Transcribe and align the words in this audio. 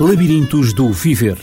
Labirintos 0.00 0.72
do 0.72 0.90
Viver. 0.90 1.36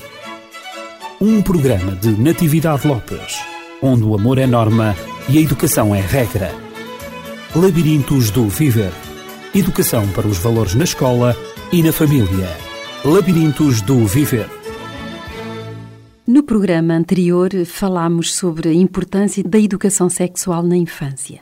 Um 1.21 1.39
programa 1.39 1.95
de 1.95 2.09
Natividade 2.19 2.87
Lopes, 2.87 3.37
onde 3.79 4.03
o 4.03 4.15
amor 4.15 4.39
é 4.39 4.47
norma 4.47 4.95
e 5.29 5.37
a 5.37 5.41
educação 5.41 5.93
é 5.93 6.01
regra. 6.01 6.51
Labirintos 7.55 8.31
do 8.31 8.49
Viver. 8.49 8.91
Educação 9.53 10.07
para 10.09 10.27
os 10.27 10.39
valores 10.39 10.73
na 10.73 10.83
escola 10.83 11.37
e 11.71 11.83
na 11.83 11.93
família. 11.93 12.49
Labirintos 13.05 13.81
do 13.81 14.07
Viver. 14.07 14.49
No 16.25 16.41
programa 16.41 16.95
anterior 16.95 17.51
falámos 17.67 18.33
sobre 18.33 18.69
a 18.69 18.73
importância 18.73 19.43
da 19.43 19.59
educação 19.59 20.09
sexual 20.09 20.63
na 20.63 20.75
infância. 20.75 21.39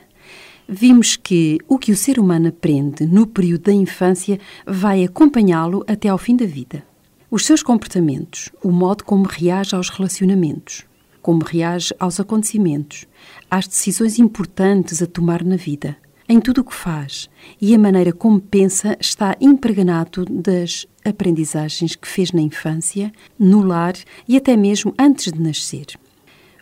Vimos 0.68 1.16
que 1.16 1.58
o 1.66 1.78
que 1.78 1.90
o 1.90 1.96
ser 1.96 2.20
humano 2.20 2.48
aprende 2.48 3.06
no 3.06 3.26
período 3.26 3.62
da 3.62 3.72
infância 3.72 4.38
vai 4.66 5.02
acompanhá-lo 5.02 5.82
até 5.88 6.10
ao 6.10 6.18
fim 6.18 6.36
da 6.36 6.44
vida. 6.44 6.86
Os 7.30 7.44
seus 7.44 7.62
comportamentos, 7.62 8.48
o 8.62 8.72
modo 8.72 9.04
como 9.04 9.26
reage 9.26 9.76
aos 9.76 9.90
relacionamentos, 9.90 10.86
como 11.20 11.44
reage 11.44 11.94
aos 12.00 12.18
acontecimentos, 12.18 13.04
às 13.50 13.68
decisões 13.68 14.18
importantes 14.18 15.02
a 15.02 15.06
tomar 15.06 15.44
na 15.44 15.56
vida, 15.56 15.94
em 16.26 16.40
tudo 16.40 16.62
o 16.62 16.64
que 16.64 16.74
faz 16.74 17.28
e 17.60 17.74
a 17.74 17.78
maneira 17.78 18.14
como 18.14 18.40
pensa 18.40 18.96
está 18.98 19.36
impregnado 19.42 20.24
das 20.24 20.86
aprendizagens 21.04 21.94
que 21.94 22.08
fez 22.08 22.32
na 22.32 22.40
infância, 22.40 23.12
no 23.38 23.60
lar 23.60 23.94
e 24.26 24.34
até 24.34 24.56
mesmo 24.56 24.94
antes 24.98 25.30
de 25.30 25.38
nascer. 25.38 25.86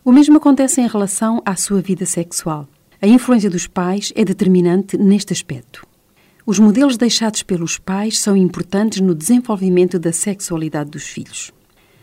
O 0.05 0.11
mesmo 0.11 0.39
acontece 0.39 0.81
em 0.81 0.89
relação 0.89 1.41
à 1.45 1.55
sua 1.55 1.81
vida 1.81 2.05
sexual. 2.05 2.69
A 3.01 3.07
influência 3.07 3.49
dos 3.49 3.69
pais 3.69 4.13
é 4.17 4.25
determinante 4.25 4.99
neste 4.99 5.33
aspecto. 5.33 5.87
Os 6.49 6.61
modelos 6.61 6.97
deixados 6.97 7.43
pelos 7.43 7.77
pais 7.77 8.21
são 8.21 8.37
importantes 8.37 9.01
no 9.01 9.17
desenvolvimento 9.17 9.99
da 9.99 10.13
sexualidade 10.13 10.93
dos 10.93 11.03
filhos. 11.03 11.53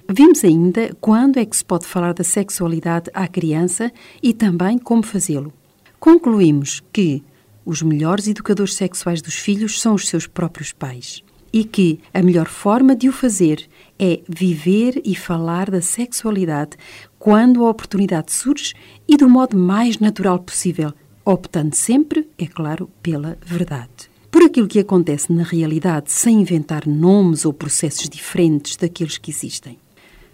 Vimos 0.10 0.44
ainda 0.44 0.94
quando 1.00 1.38
é 1.38 1.46
que 1.46 1.56
se 1.56 1.64
pode 1.64 1.86
falar 1.86 2.14
da 2.14 2.26
sexualidade 2.26 3.10
à 3.14 3.26
criança 3.26 3.90
e 4.22 4.34
também 4.34 4.78
como 4.78 5.02
fazê-lo. 5.02 5.54
Concluímos 5.98 6.84
que 6.92 7.24
os 7.66 7.82
melhores 7.82 8.28
educadores 8.28 8.74
sexuais 8.74 9.22
dos 9.22 9.36
filhos 9.36 9.80
são 9.80 9.94
os 9.94 10.10
seus 10.10 10.28
próprios 10.28 10.74
pais 10.74 11.24
e 11.54 11.64
que 11.64 12.02
a 12.14 12.22
melhor 12.22 12.50
forma 12.50 12.98
de 12.98 13.08
o 13.08 13.14
fazer 13.14 13.66
é 13.98 14.20
viver 14.28 15.02
e 15.06 15.16
falar 15.16 15.72
da 15.72 15.82
sexualidade 15.82 16.76
quando 17.18 17.66
a 17.66 17.70
oportunidade 17.70 18.34
surge 18.34 18.74
e 19.08 19.16
do 19.16 19.30
modo 19.30 19.58
mais 19.58 20.00
natural 20.00 20.38
possível, 20.40 20.92
optando 21.24 21.78
sempre, 21.78 22.28
é 22.38 22.46
claro, 22.46 22.90
pela 23.02 23.38
verdade. 23.46 24.13
Por 24.44 24.48
aquilo 24.48 24.68
que 24.68 24.80
acontece 24.80 25.32
na 25.32 25.44
realidade, 25.44 26.12
sem 26.12 26.42
inventar 26.42 26.86
nomes 26.86 27.46
ou 27.46 27.54
processos 27.54 28.10
diferentes 28.10 28.76
daqueles 28.76 29.18
que 29.18 29.32
existem. 29.32 29.78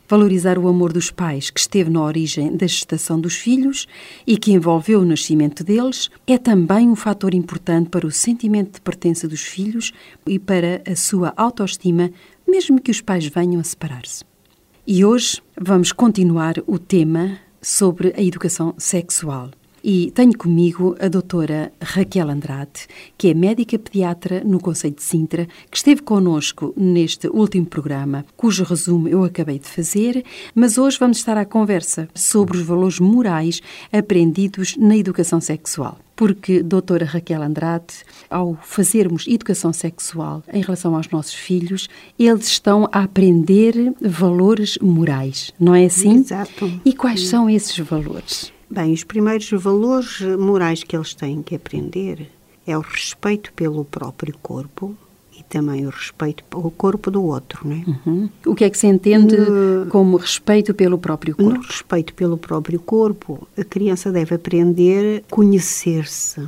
Valorizar 0.07 0.57
o 0.57 0.67
amor 0.67 0.91
dos 0.91 1.11
pais 1.11 1.51
que 1.51 1.59
esteve 1.59 1.91
na 1.91 2.01
origem 2.01 2.57
da 2.57 2.65
gestação 2.65 3.21
dos 3.21 3.35
filhos 3.35 3.87
e 4.25 4.35
que 4.35 4.51
envolveu 4.51 5.01
o 5.01 5.05
nascimento 5.05 5.63
deles 5.63 6.09
é 6.25 6.39
também 6.39 6.89
um 6.89 6.95
fator 6.95 7.35
importante 7.35 7.91
para 7.91 8.07
o 8.07 8.11
sentimento 8.11 8.73
de 8.73 8.81
pertença 8.81 9.27
dos 9.27 9.41
filhos 9.41 9.93
e 10.25 10.39
para 10.39 10.81
a 10.91 10.95
sua 10.95 11.31
autoestima, 11.37 12.09
mesmo 12.47 12.81
que 12.81 12.89
os 12.89 13.01
pais 13.01 13.27
venham 13.27 13.61
a 13.61 13.63
separar-se. 13.63 14.23
E 14.87 15.05
hoje 15.05 15.39
vamos 15.55 15.91
continuar 15.91 16.55
o 16.65 16.79
tema 16.79 17.37
sobre 17.61 18.11
a 18.17 18.23
educação 18.23 18.73
sexual. 18.75 19.51
E 19.83 20.11
tenho 20.11 20.37
comigo 20.37 20.95
a 20.99 21.07
doutora 21.07 21.71
Raquel 21.81 22.29
Andrade, 22.29 22.87
que 23.17 23.29
é 23.29 23.33
médica 23.33 23.79
pediatra 23.79 24.43
no 24.43 24.59
Conselho 24.59 24.95
de 24.95 25.03
Sintra, 25.03 25.47
que 25.69 25.77
esteve 25.77 26.01
connosco 26.01 26.73
neste 26.75 27.27
último 27.27 27.65
programa, 27.65 28.25
cujo 28.35 28.63
resumo 28.63 29.07
eu 29.07 29.23
acabei 29.23 29.59
de 29.59 29.67
fazer, 29.67 30.23
mas 30.53 30.77
hoje 30.77 30.97
vamos 30.99 31.17
estar 31.17 31.37
à 31.37 31.45
conversa 31.45 32.09
sobre 32.13 32.57
os 32.57 32.63
valores 32.63 32.99
morais 32.99 33.61
aprendidos 33.91 34.75
na 34.77 34.97
educação 34.97 35.39
sexual 35.39 35.97
porque, 36.19 36.61
doutora 36.61 37.05
Raquel 37.05 37.41
Andrade, 37.41 38.03
ao 38.29 38.59
fazermos 38.61 39.25
educação 39.25 39.71
sexual 39.71 40.43
em 40.51 40.61
relação 40.61 40.93
aos 40.97 41.07
nossos 41.07 41.33
filhos, 41.33 41.87
eles 42.19 42.47
estão 42.47 42.89
a 42.91 43.03
aprender 43.03 43.93
valores 44.01 44.77
morais, 44.81 45.53
não 45.57 45.73
é 45.73 45.85
assim? 45.85 46.17
Exato. 46.17 46.69
E 46.83 46.91
quais 46.91 47.25
são 47.29 47.49
esses 47.49 47.79
valores? 47.79 48.51
Bem, 48.69 48.93
os 48.93 49.03
primeiros 49.03 49.49
valores 49.49 50.21
morais 50.37 50.83
que 50.83 50.95
eles 50.95 51.13
têm 51.13 51.41
que 51.41 51.55
aprender 51.55 52.29
é 52.67 52.77
o 52.77 52.81
respeito 52.81 53.51
pelo 53.53 53.83
próprio 53.83 54.35
corpo 54.43 54.95
e 55.37 55.41
também 55.43 55.87
o 55.87 55.89
respeito 55.89 56.43
pelo 56.43 56.69
corpo 56.69 57.09
do 57.09 57.23
outro, 57.23 57.67
não 57.67 57.75
é? 57.75 58.09
Uhum. 58.09 58.29
O 58.45 58.53
que 58.53 58.63
é 58.63 58.69
que 58.69 58.77
se 58.77 58.85
entende 58.85 59.37
no, 59.37 59.87
como 59.89 60.17
respeito 60.17 60.73
pelo 60.73 60.99
próprio 60.99 61.35
corpo? 61.35 61.53
No 61.53 61.61
respeito 61.61 62.13
pelo 62.13 62.37
próprio 62.37 62.79
corpo, 62.79 63.47
a 63.57 63.63
criança 63.63 64.11
deve 64.11 64.35
aprender 64.35 65.23
a 65.27 65.33
conhecer-se. 65.35 66.47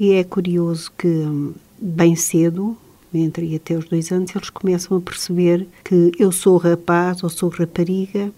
E 0.00 0.12
é 0.12 0.24
curioso 0.24 0.90
que, 0.96 1.52
bem 1.78 2.16
cedo, 2.16 2.76
entre 3.12 3.54
até 3.54 3.76
os 3.76 3.84
dois 3.84 4.10
anos, 4.10 4.34
eles 4.34 4.48
começam 4.48 4.96
a 4.96 5.00
perceber 5.00 5.68
que 5.84 6.12
eu 6.18 6.32
sou 6.32 6.56
rapaz 6.56 7.22
ou 7.22 7.28
sou 7.28 7.50
rapariga 7.50 8.32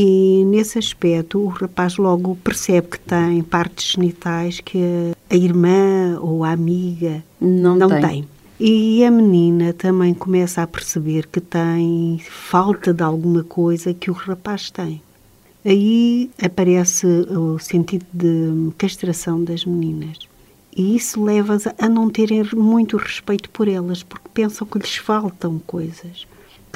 e 0.00 0.44
nesse 0.44 0.78
aspecto 0.78 1.40
o 1.40 1.48
rapaz 1.48 1.96
logo 1.96 2.36
percebe 2.36 2.86
que 2.86 3.00
tem 3.00 3.42
partes 3.42 3.94
genitais 3.94 4.60
que 4.60 4.78
a 5.28 5.34
irmã 5.34 6.20
ou 6.20 6.44
a 6.44 6.52
amiga 6.52 7.20
não, 7.40 7.74
não 7.74 7.88
tem. 7.88 8.00
tem. 8.00 8.28
E 8.60 9.04
a 9.04 9.10
menina 9.10 9.72
também 9.72 10.14
começa 10.14 10.62
a 10.62 10.68
perceber 10.68 11.26
que 11.26 11.40
tem 11.40 12.22
falta 12.30 12.94
de 12.94 13.02
alguma 13.02 13.42
coisa 13.42 13.92
que 13.92 14.08
o 14.08 14.14
rapaz 14.14 14.70
tem. 14.70 15.02
Aí 15.64 16.30
aparece 16.40 17.04
o 17.04 17.58
sentido 17.58 18.06
de 18.12 18.72
castração 18.78 19.42
das 19.42 19.64
meninas. 19.64 20.18
E 20.76 20.94
isso 20.94 21.24
leva-as 21.24 21.66
a 21.66 21.88
não 21.88 22.08
terem 22.08 22.44
muito 22.54 22.96
respeito 22.96 23.50
por 23.50 23.66
elas, 23.66 24.04
porque 24.04 24.28
pensam 24.32 24.64
que 24.64 24.78
lhes 24.78 24.94
faltam 24.94 25.60
coisas 25.66 26.24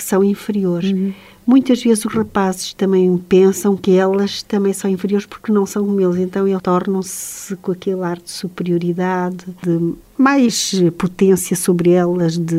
que 0.03 0.09
são 0.09 0.25
inferiores. 0.25 0.91
Uhum. 0.91 1.13
Muitas 1.47 1.83
vezes 1.83 2.05
os 2.05 2.13
rapazes 2.13 2.73
também 2.73 3.17
pensam 3.17 3.77
que 3.77 3.93
elas 3.93 4.43
também 4.43 4.73
são 4.73 4.89
inferiores 4.91 5.27
porque 5.27 5.51
não 5.51 5.67
são 5.67 5.85
como 5.85 6.01
eles, 6.01 6.17
então 6.17 6.47
eles 6.47 6.63
tornam-se 6.63 7.57
com 7.57 7.73
aquele 7.73 8.03
ar 8.03 8.19
de 8.19 8.31
superioridade, 8.31 9.45
de 9.63 9.95
mais 10.17 10.73
potência 10.97 11.57
sobre 11.57 11.91
elas, 11.91 12.39
de 12.39 12.55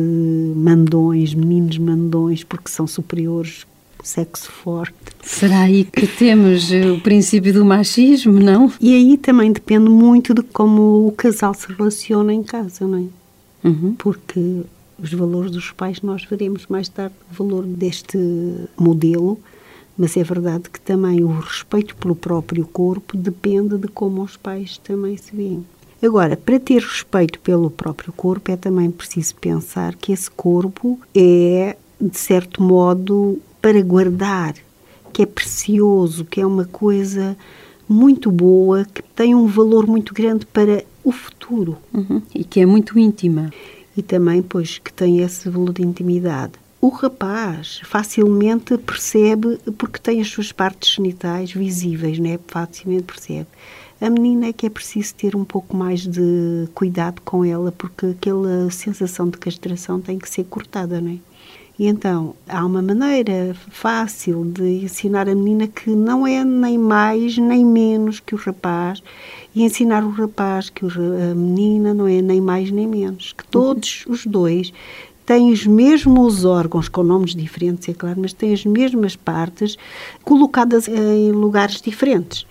mandões, 0.54 1.32
meninos 1.32 1.78
mandões, 1.78 2.44
porque 2.44 2.68
são 2.68 2.86
superiores, 2.86 3.66
sexo 4.02 4.52
forte. 4.52 4.94
Será 5.22 5.62
aí 5.62 5.84
que 5.84 6.06
temos 6.06 6.70
o 6.70 7.00
princípio 7.00 7.54
do 7.54 7.64
machismo, 7.64 8.38
não? 8.38 8.70
E 8.78 8.94
aí 8.94 9.16
também 9.16 9.50
depende 9.50 9.88
muito 9.88 10.34
de 10.34 10.42
como 10.42 11.06
o 11.06 11.12
casal 11.12 11.54
se 11.54 11.72
relaciona 11.72 12.34
em 12.34 12.42
casa, 12.42 12.86
não 12.86 12.98
é? 12.98 13.66
Uhum. 13.66 13.94
Porque 13.96 14.64
os 14.98 15.12
valores 15.12 15.50
dos 15.50 15.70
pais, 15.72 16.00
nós 16.02 16.24
veremos 16.24 16.66
mais 16.68 16.88
tarde 16.88 17.14
o 17.30 17.34
valor 17.34 17.64
deste 17.64 18.18
modelo, 18.78 19.38
mas 19.96 20.16
é 20.16 20.24
verdade 20.24 20.70
que 20.70 20.80
também 20.80 21.22
o 21.22 21.38
respeito 21.38 21.96
pelo 21.96 22.14
próprio 22.14 22.66
corpo 22.66 23.16
depende 23.16 23.78
de 23.78 23.88
como 23.88 24.22
os 24.22 24.36
pais 24.36 24.78
também 24.78 25.16
se 25.16 25.34
veem. 25.34 25.64
Agora, 26.02 26.36
para 26.36 26.60
ter 26.60 26.82
respeito 26.82 27.40
pelo 27.40 27.70
próprio 27.70 28.12
corpo, 28.12 28.50
é 28.50 28.56
também 28.56 28.90
preciso 28.90 29.34
pensar 29.36 29.94
que 29.94 30.12
esse 30.12 30.30
corpo 30.30 30.98
é, 31.14 31.76
de 32.00 32.18
certo 32.18 32.62
modo, 32.62 33.38
para 33.62 33.80
guardar, 33.80 34.54
que 35.12 35.22
é 35.22 35.26
precioso, 35.26 36.24
que 36.24 36.40
é 36.40 36.46
uma 36.46 36.66
coisa 36.66 37.36
muito 37.88 38.30
boa, 38.30 38.84
que 38.84 39.02
tem 39.02 39.34
um 39.34 39.46
valor 39.46 39.86
muito 39.86 40.12
grande 40.12 40.44
para 40.44 40.84
o 41.02 41.12
futuro. 41.12 41.78
Uhum. 41.92 42.20
E 42.34 42.44
que 42.44 42.60
é 42.60 42.66
muito 42.66 42.98
íntima 42.98 43.50
e 43.96 44.02
também 44.02 44.42
pois 44.42 44.78
que 44.78 44.92
tem 44.92 45.20
esse 45.20 45.48
valor 45.48 45.72
de 45.72 45.82
intimidade. 45.82 46.52
O 46.80 46.88
rapaz 46.88 47.80
facilmente 47.84 48.76
percebe 48.76 49.58
porque 49.78 49.98
tem 49.98 50.20
as 50.20 50.28
suas 50.28 50.52
partes 50.52 50.94
genitais 50.94 51.50
visíveis, 51.52 52.18
né? 52.18 52.38
Facilmente 52.46 53.04
percebe. 53.04 53.46
A 54.00 54.10
menina 54.10 54.48
é 54.48 54.52
que 54.52 54.66
é 54.66 54.68
preciso 54.68 55.14
ter 55.14 55.34
um 55.34 55.44
pouco 55.44 55.74
mais 55.74 56.06
de 56.06 56.68
cuidado 56.74 57.22
com 57.22 57.42
ela 57.42 57.72
porque 57.72 58.06
aquela 58.06 58.70
sensação 58.70 59.30
de 59.30 59.38
castração 59.38 59.98
tem 59.98 60.18
que 60.18 60.28
ser 60.28 60.44
cortada, 60.44 61.00
não 61.00 61.12
é? 61.12 61.18
E 61.76 61.86
então, 61.86 62.36
há 62.48 62.64
uma 62.64 62.80
maneira 62.80 63.52
fácil 63.68 64.44
de 64.44 64.84
ensinar 64.84 65.28
a 65.28 65.34
menina 65.34 65.66
que 65.66 65.90
não 65.90 66.24
é 66.24 66.44
nem 66.44 66.78
mais 66.78 67.36
nem 67.36 67.64
menos 67.64 68.20
que 68.20 68.32
o 68.32 68.38
rapaz 68.38 69.02
e 69.52 69.64
ensinar 69.64 70.04
o 70.04 70.10
rapaz 70.10 70.70
que 70.70 70.84
a 70.86 71.34
menina 71.34 71.92
não 71.92 72.06
é 72.06 72.22
nem 72.22 72.40
mais 72.40 72.70
nem 72.70 72.86
menos, 72.86 73.32
que 73.32 73.44
todos 73.46 74.04
os 74.06 74.24
dois 74.24 74.72
têm 75.26 75.50
os 75.50 75.66
mesmos 75.66 76.44
órgãos, 76.44 76.88
com 76.88 77.02
nomes 77.02 77.34
diferentes, 77.34 77.88
é 77.88 77.94
claro, 77.94 78.20
mas 78.20 78.32
têm 78.32 78.52
as 78.52 78.64
mesmas 78.64 79.16
partes 79.16 79.76
colocadas 80.22 80.86
em 80.86 81.32
lugares 81.32 81.80
diferentes. 81.80 82.46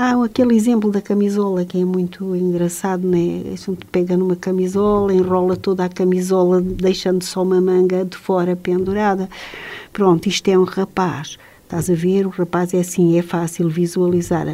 Há 0.00 0.12
aquele 0.22 0.54
exemplo 0.54 0.92
da 0.92 1.00
camisola 1.00 1.64
que 1.64 1.76
é 1.76 1.84
muito 1.84 2.36
engraçado, 2.36 3.04
né? 3.04 3.42
A 3.52 3.56
gente 3.56 3.84
pega 3.90 4.16
numa 4.16 4.36
camisola, 4.36 5.12
enrola 5.12 5.56
toda 5.56 5.84
a 5.84 5.88
camisola, 5.88 6.60
deixando 6.60 7.24
só 7.24 7.42
uma 7.42 7.60
manga 7.60 8.04
de 8.04 8.16
fora 8.16 8.54
pendurada. 8.54 9.28
Pronto, 9.92 10.28
isto 10.28 10.46
é 10.46 10.56
um 10.56 10.62
rapaz. 10.62 11.36
Estás 11.64 11.90
a 11.90 11.94
ver, 11.94 12.28
o 12.28 12.30
rapaz 12.30 12.72
é 12.74 12.78
assim, 12.78 13.18
é 13.18 13.22
fácil 13.22 13.68
visualizar 13.68 14.46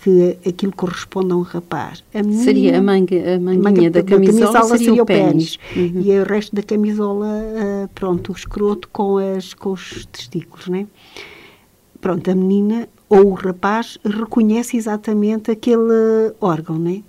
que 0.00 0.38
aquilo 0.48 0.70
corresponde 0.70 1.32
a 1.32 1.36
um 1.38 1.42
rapaz. 1.42 2.04
A 2.14 2.22
menina, 2.22 2.44
seria 2.44 2.78
a 2.78 2.80
manga, 2.80 3.16
a 3.16 3.40
manguinha 3.40 3.62
manga, 3.62 3.90
da, 3.90 4.02
camisola, 4.04 4.52
camisola 4.52 4.78
seria, 4.78 5.02
o 5.02 5.06
pênis. 5.06 5.58
Uhum. 5.74 6.02
E 6.04 6.20
o 6.20 6.22
resto 6.24 6.54
da 6.54 6.62
camisola, 6.62 7.26
uh, 7.26 7.88
pronto, 7.96 8.30
o 8.30 8.36
escroto 8.36 8.88
com, 8.92 9.18
as, 9.18 9.54
com 9.54 9.72
os 9.72 10.06
testículos, 10.06 10.68
né? 10.68 10.86
Pronto, 12.00 12.30
a 12.30 12.34
menina 12.34 12.88
ou 13.14 13.30
o 13.30 13.34
rapaz 13.34 13.98
reconhece 14.04 14.76
exatamente 14.76 15.50
aquele 15.50 16.32
órgão, 16.40 16.78
né? 16.78 17.02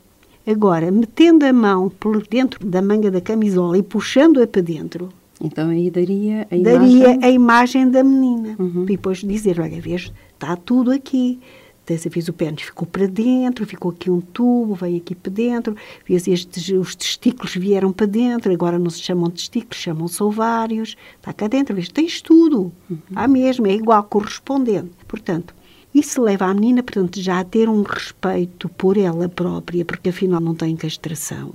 Agora, 0.47 0.91
metendo 0.91 1.43
a 1.45 1.51
mão 1.51 1.89
por 1.89 2.25
dentro 2.27 2.63
da 2.65 2.81
manga 2.81 3.09
da 3.09 3.19
camisola 3.19 3.77
e 3.77 3.83
puxando-a 3.83 4.45
para 4.45 4.61
dentro, 4.61 5.09
então 5.41 5.69
aí 5.69 5.89
daria 5.89 6.47
a 6.51 6.55
daria 6.55 7.13
imagem... 7.13 7.19
a 7.23 7.29
imagem 7.29 7.89
da 7.89 8.03
menina. 8.03 8.55
Uhum. 8.59 8.83
E 8.83 8.85
depois 8.85 9.19
dizer, 9.19 9.59
olha, 9.59 9.81
vês, 9.81 10.11
está 10.33 10.55
tudo 10.55 10.91
aqui. 10.91 11.39
Dessa 11.85 12.09
vez 12.09 12.27
o 12.27 12.33
pênis 12.33 12.63
ficou 12.63 12.87
para 12.87 13.05
dentro, 13.05 13.63
ficou 13.63 13.91
aqui 13.91 14.09
um 14.09 14.19
tubo, 14.19 14.73
veio 14.73 14.97
aqui 14.97 15.13
para 15.13 15.31
dentro, 15.31 15.75
vês 16.07 16.27
estes, 16.27 16.69
os 16.69 16.95
testículos 16.95 17.53
vieram 17.55 17.91
para 17.91 18.07
dentro, 18.07 18.51
agora 18.51 18.79
não 18.79 18.89
se 18.89 19.01
chamam 19.01 19.29
testículos, 19.29 19.77
chamam-se 19.77 20.23
ovários, 20.23 20.97
está 21.17 21.31
cá 21.31 21.47
dentro, 21.47 21.75
vês, 21.75 21.89
tens 21.89 22.23
tudo, 22.23 22.71
uhum. 22.89 22.97
há 23.15 23.27
mesmo, 23.27 23.67
é 23.67 23.73
igual, 23.73 24.03
correspondente. 24.03 24.89
Portanto, 25.07 25.53
isso 25.95 26.21
leva 26.21 26.45
a 26.45 26.53
menina, 26.53 26.83
portanto, 26.83 27.19
já 27.19 27.39
a 27.39 27.44
ter 27.44 27.68
um 27.69 27.81
respeito 27.81 28.69
por 28.69 28.97
ela 28.97 29.27
própria, 29.27 29.83
porque 29.83 30.09
afinal 30.09 30.39
não 30.39 30.53
tem 30.53 30.75
castração 30.75 31.53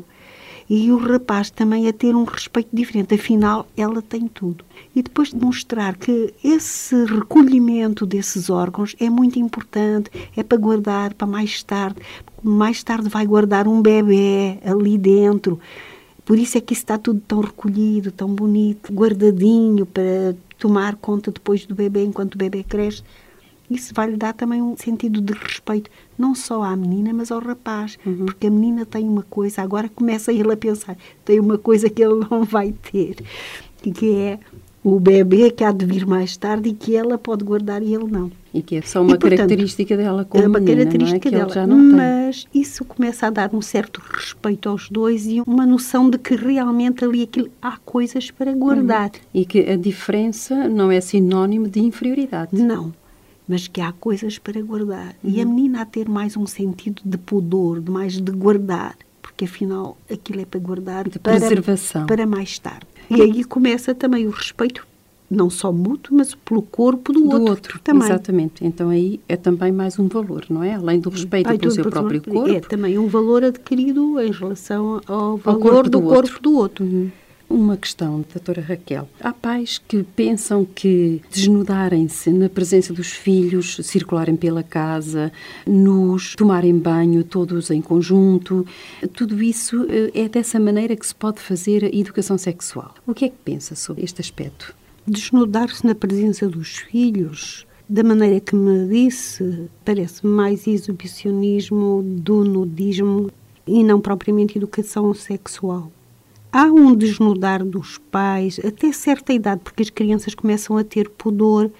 e 0.71 0.93
o 0.93 0.99
rapaz 0.99 1.51
também 1.51 1.89
a 1.89 1.93
ter 1.93 2.15
um 2.15 2.23
respeito 2.23 2.69
diferente, 2.73 3.13
afinal 3.13 3.67
ela 3.77 4.01
tem 4.01 4.29
tudo. 4.29 4.65
E 4.95 5.03
depois 5.03 5.33
demonstrar 5.33 5.97
que 5.97 6.33
esse 6.45 6.95
recolhimento 7.07 8.07
desses 8.07 8.49
órgãos 8.49 8.95
é 9.01 9.11
muito 9.11 9.37
importante, 9.37 10.09
é 10.37 10.45
para 10.45 10.57
guardar 10.57 11.13
para 11.15 11.27
mais 11.27 11.65
tarde, 11.65 12.01
mais 12.41 12.85
tarde 12.85 13.09
vai 13.09 13.27
guardar 13.27 13.67
um 13.67 13.83
bebê 13.83 14.59
ali 14.65 14.97
dentro. 14.97 15.59
Por 16.25 16.39
isso 16.39 16.57
é 16.57 16.61
que 16.61 16.73
isso 16.73 16.83
está 16.83 16.97
tudo 16.97 17.21
tão 17.27 17.41
recolhido, 17.41 18.13
tão 18.13 18.29
bonito, 18.33 18.93
guardadinho 18.93 19.85
para 19.85 20.37
tomar 20.57 20.95
conta 20.95 21.33
depois 21.33 21.67
do 21.67 21.75
bebê 21.75 22.05
enquanto 22.05 22.37
o 22.37 22.39
bebê 22.39 22.63
cresce. 22.63 23.03
Isso 23.71 23.95
vai 23.95 24.11
lhe 24.11 24.17
dar 24.17 24.33
também 24.33 24.61
um 24.61 24.77
sentido 24.77 25.21
de 25.21 25.33
respeito, 25.33 25.89
não 26.19 26.35
só 26.35 26.63
à 26.63 26.75
menina, 26.77 27.13
mas 27.15 27.31
ao 27.31 27.39
rapaz. 27.39 27.97
Uhum. 28.05 28.27
Porque 28.27 28.49
a 28.49 28.51
menina 28.51 28.85
tem 28.85 29.09
uma 29.09 29.23
coisa, 29.23 29.63
agora 29.63 29.89
começa 29.89 30.33
ele 30.33 30.53
a 30.53 30.57
pensar, 30.57 30.97
tem 31.25 31.39
uma 31.39 31.57
coisa 31.57 31.89
que 31.89 32.03
ele 32.03 32.27
não 32.29 32.43
vai 32.43 32.73
ter, 32.73 33.17
que 33.81 34.17
é 34.17 34.39
o 34.83 34.99
bebê 34.99 35.51
que 35.51 35.63
há 35.63 35.71
de 35.73 35.85
vir 35.85 36.07
mais 36.07 36.37
tarde 36.37 36.71
e 36.71 36.73
que 36.73 36.97
ela 36.97 37.19
pode 37.19 37.45
guardar 37.45 37.83
e 37.83 37.95
ele 37.95 38.11
não. 38.11 38.33
E 38.53 38.63
que 38.63 38.77
é 38.77 38.83
só 38.83 39.03
uma 39.03 39.15
e, 39.15 39.19
portanto, 39.19 39.39
característica 39.39 39.97
dela 39.97 40.25
como 40.25 40.43
é 40.43 40.49
uma 40.49 40.59
menina, 40.59 40.79
característica 40.79 41.31
não 41.31 41.39
é? 41.39 41.47
dela, 41.47 41.67
mas 41.77 42.45
tem. 42.45 42.63
isso 42.63 42.85
começa 42.85 43.27
a 43.27 43.31
dar 43.31 43.55
um 43.55 43.61
certo 43.61 44.03
respeito 44.13 44.69
aos 44.69 44.89
dois 44.89 45.27
e 45.27 45.41
uma 45.47 45.65
noção 45.67 46.11
de 46.11 46.19
que 46.19 46.35
realmente 46.35 47.05
ali 47.05 47.23
aquilo, 47.23 47.49
há 47.61 47.77
coisas 47.77 48.31
para 48.31 48.53
guardar. 48.53 49.11
Uhum. 49.11 49.21
E 49.35 49.45
que 49.45 49.61
a 49.61 49.77
diferença 49.77 50.67
não 50.69 50.91
é 50.91 51.01
sinónimo 51.01 51.69
de 51.69 51.81
inferioridade. 51.81 52.57
Não 52.57 52.93
mas 53.51 53.67
que 53.67 53.81
há 53.81 53.91
coisas 53.91 54.39
para 54.39 54.63
guardar. 54.63 55.17
Uhum. 55.25 55.31
E 55.31 55.41
a 55.41 55.45
uhum. 55.45 55.53
menina 55.53 55.83
a 55.83 55.85
ter 55.85 56.09
mais 56.09 56.37
um 56.37 56.47
sentido 56.47 57.03
de 57.05 57.19
pudor, 57.19 57.81
de 57.81 57.91
mais 57.91 58.21
de 58.21 58.31
guardar, 58.31 58.97
porque 59.21 59.45
afinal 59.45 59.99
aquilo 60.09 60.41
é 60.41 60.45
para 60.45 60.61
guardar 60.61 61.09
de 61.09 61.19
para, 61.19 61.37
preservação. 61.37 62.07
para 62.07 62.25
mais 62.29 62.61
tarde. 62.61 62.87
E 63.11 63.21
aí 63.21 63.43
começa 63.43 63.93
também 63.93 64.25
o 64.29 64.31
respeito 64.31 64.87
não 65.29 65.51
só 65.51 65.73
mútuo, 65.73 66.17
mas 66.17 66.33
pelo 66.33 66.63
corpo 66.63 67.13
do, 67.13 67.21
do 67.21 67.31
outro, 67.33 67.51
outro, 67.51 67.81
também. 67.81 68.09
Exatamente. 68.09 68.65
Então 68.65 68.89
aí 68.89 69.21
é 69.29 69.37
também 69.37 69.73
mais 69.73 69.99
um 69.99 70.07
valor, 70.07 70.45
não 70.49 70.63
é? 70.63 70.75
Além 70.75 71.01
do 71.01 71.11
respeito 71.11 71.49
Ai, 71.49 71.59
pelo 71.59 71.73
seu 71.73 71.91
próprio 71.91 72.23
corpo. 72.23 72.51
É 72.51 72.61
também 72.61 72.99
um 72.99 73.09
valor 73.09 73.43
adquirido 73.43 74.21
em 74.21 74.31
relação 74.31 75.01
ao 75.09 75.37
valor 75.37 75.57
ao 75.57 75.59
corpo 75.59 75.91
do, 75.91 76.01
do, 76.01 76.03
corpo 76.03 76.41
do 76.41 76.57
outro. 76.57 76.85
Uhum. 76.85 77.11
Uma 77.51 77.77
questão, 77.77 78.25
doutora 78.33 78.61
Raquel. 78.63 79.09
Há 79.21 79.33
pais 79.33 79.77
que 79.77 80.05
pensam 80.05 80.65
que 80.65 81.21
desnudarem-se 81.33 82.31
na 82.31 82.49
presença 82.49 82.95
dos 82.95 83.11
filhos, 83.11 83.81
circularem 83.83 84.37
pela 84.37 84.63
casa, 84.63 85.33
nos 85.67 86.37
tomarem 86.37 86.79
banho 86.79 87.25
todos 87.25 87.73
em 87.73 87.83
conjunto, 87.83 88.65
tudo 89.15 89.43
isso 89.43 89.85
eh, 89.91 90.13
é 90.15 90.29
dessa 90.29 90.61
maneira 90.61 90.95
que 90.95 91.05
se 91.05 91.13
pode 91.13 91.41
fazer 91.41 91.85
a 91.85 91.89
educação 91.89 92.39
sexual. 92.39 92.95
O 93.05 93.13
que 93.13 93.25
é 93.25 93.29
que 93.29 93.39
pensa 93.45 93.75
sobre 93.75 94.05
este 94.05 94.21
aspecto? 94.21 94.73
Desnudar-se 95.05 95.85
na 95.85 95.97
presença 95.97 96.49
dos 96.49 96.77
filhos 96.77 97.67
da 97.89 98.05
maneira 98.05 98.39
que 98.39 98.55
me 98.55 98.87
disse, 98.87 99.69
parece 99.85 100.25
mais 100.25 100.69
exibicionismo 100.69 102.01
do 102.05 102.45
nudismo 102.45 103.29
e 103.67 103.83
não 103.83 104.01
propriamente 104.01 104.57
educação 104.57 105.13
sexual 105.13 105.91
há 106.53 106.65
um 106.65 106.95
desnudar 106.95 107.65
dos 107.65 107.99
pais 108.11 108.61
até 108.65 108.93
certa 108.93 109.33
idade, 109.33 109.61
porque 109.63 109.83
as 109.83 109.91
crianças 109.91 110.35
começam 110.35 110.77
a 110.77 110.85
ter 110.85 111.09
pudor 111.09 111.71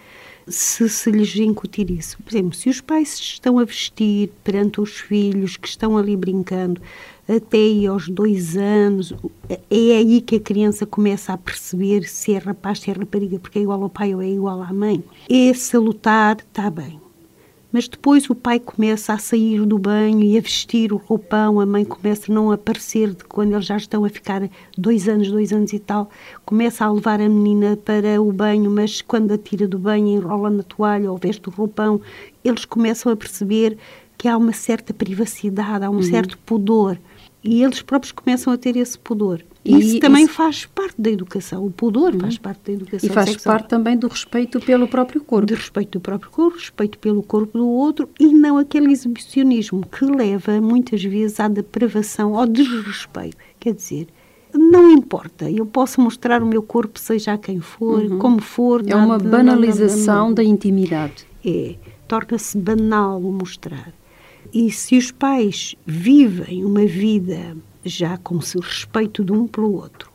se 0.47 0.89
se 0.89 1.11
lhes 1.11 1.35
incutir 1.37 1.91
isso. 1.91 2.19
Por 2.23 2.33
exemplo, 2.33 2.55
se 2.55 2.69
os 2.69 2.81
pais 2.81 3.19
estão 3.19 3.59
a 3.59 3.65
vestir 3.65 4.31
perante 4.43 4.81
os 4.81 4.99
filhos 4.99 5.57
que 5.57 5.69
estão 5.69 5.97
ali 5.97 6.17
brincando 6.17 6.81
até 7.29 7.59
aí 7.59 7.87
aos 7.87 8.09
dois 8.09 8.57
anos, 8.57 9.15
é 9.49 9.59
aí 9.71 10.21
que 10.21 10.37
a 10.37 10.41
criança 10.41 10.85
começa 10.85 11.33
a 11.33 11.39
perceber 11.39 12.03
se 12.09 12.35
é 12.35 12.39
rapaz, 12.39 12.81
se 12.81 12.91
é 12.91 12.95
rapariga, 12.95 13.39
porque 13.39 13.61
é 13.61 13.63
igual 13.63 13.83
ao 13.83 13.89
pai 13.89 14.15
ou 14.15 14.21
é 14.21 14.29
igual 14.29 14.61
à 14.63 14.73
mãe. 14.73 15.03
Esse 15.29 15.77
lutar 15.79 16.39
está 16.39 16.69
bem. 16.69 17.01
Mas 17.73 17.87
depois 17.87 18.29
o 18.29 18.35
pai 18.35 18.59
começa 18.59 19.13
a 19.13 19.19
sair 19.19 19.65
do 19.65 19.79
banho 19.79 20.23
e 20.23 20.37
a 20.37 20.41
vestir 20.41 20.93
o 20.93 20.97
roupão, 20.97 21.61
a 21.61 21.67
mãe 21.67 21.85
começa 21.85 22.31
a 22.31 22.35
não 22.35 22.51
aparecer 22.51 23.15
de 23.15 23.25
quando 23.25 23.53
eles 23.53 23.67
já 23.67 23.77
estão 23.77 24.05
a 24.05 24.09
ficar 24.09 24.49
dois 24.77 25.09
anos, 25.09 25.31
dois 25.31 25.53
anos 25.53 25.73
e 25.73 25.79
tal, 25.79 26.11
começa 26.45 26.85
a 26.85 26.93
levar 26.93 27.21
a 27.21 27.29
menina 27.29 27.77
para 27.77 28.21
o 28.21 28.33
banho, 28.33 28.71
mas 28.71 29.01
quando 29.01 29.33
a 29.33 29.39
tira 29.39 29.69
do 29.69 29.79
banho, 29.79 30.09
enrola 30.09 30.51
na 30.51 30.63
toalha 30.65 31.11
ou 31.11 31.17
veste 31.17 31.49
o 31.49 31.53
roupão, 31.53 32.01
eles 32.45 32.65
começam 32.65 33.13
a 33.13 33.17
perceber 33.17 33.79
que 34.19 34.27
há 34.27 34.37
uma 34.37 34.53
certa 34.53 34.93
privacidade, 34.93 35.85
há 35.85 35.91
um 35.91 35.95
uhum. 35.95 36.03
certo 36.03 36.37
pudor. 36.39 36.99
E 37.43 37.63
eles 37.63 37.81
próprios 37.81 38.13
começam 38.13 38.53
a 38.53 38.59
ter 38.59 38.77
esse 38.77 38.99
pudor. 38.99 39.43
E 39.65 39.79
isso 39.79 40.01
também 40.01 40.25
isso... 40.25 40.35
faz 40.35 40.65
parte 40.67 40.95
da 40.99 41.11
educação. 41.11 41.67
O 41.67 41.71
pudor 41.71 42.15
uhum. 42.15 42.21
faz 42.21 42.39
parte 42.39 42.61
da 42.67 42.73
educação. 42.73 43.11
E 43.11 43.13
faz 43.13 43.31
sexual. 43.31 43.57
parte 43.57 43.69
também 43.69 43.97
do 43.97 44.09
respeito 44.09 44.59
pelo 44.61 44.89
próprio 44.89 45.23
corpo. 45.23 45.47
De 45.47 45.55
respeito 45.55 45.99
do 45.99 46.01
próprio 46.01 46.31
corpo, 46.31 46.57
respeito 46.57 46.99
pelo 46.99 47.23
corpo 47.23 47.59
do 47.59 47.69
outro 47.69 48.09
e 48.19 48.27
não 48.33 48.57
aquele 48.57 48.91
exibicionismo 48.91 49.87
que 49.87 50.05
leva 50.05 50.61
muitas 50.61 51.03
vezes 51.03 51.39
à 51.39 51.49
depravação, 51.49 52.39
ao 52.39 52.47
desrespeito. 52.47 53.37
Quer 53.59 53.75
dizer, 53.75 54.09
não 54.55 54.91
importa, 54.91 55.51
eu 55.51 55.67
posso 55.67 56.01
mostrar 56.01 56.43
o 56.43 56.47
meu 56.47 56.63
corpo, 56.63 56.99
seja 56.99 57.35
a 57.35 57.39
quem 57.39 57.61
for, 57.61 58.03
uhum. 58.03 58.19
como 58.19 58.41
for. 58.41 58.83
É 58.87 58.97
uma 58.97 59.19
banalização 59.19 60.33
da 60.33 60.43
intimidade. 60.43 61.27
É, 61.45 61.77
torna-se 62.09 62.57
banal 62.57 63.21
o 63.21 63.33
mostrar. 63.33 63.93
E 64.53 64.71
se 64.71 64.97
os 64.97 65.11
pais 65.11 65.77
vivem 65.87 66.65
uma 66.65 66.85
vida 66.85 67.57
já 67.85 68.17
com 68.19 68.37
o 68.37 68.61
respeito 68.61 69.25
de 69.25 69.33
um 69.33 69.47
pelo 69.47 69.75
outro, 69.75 70.11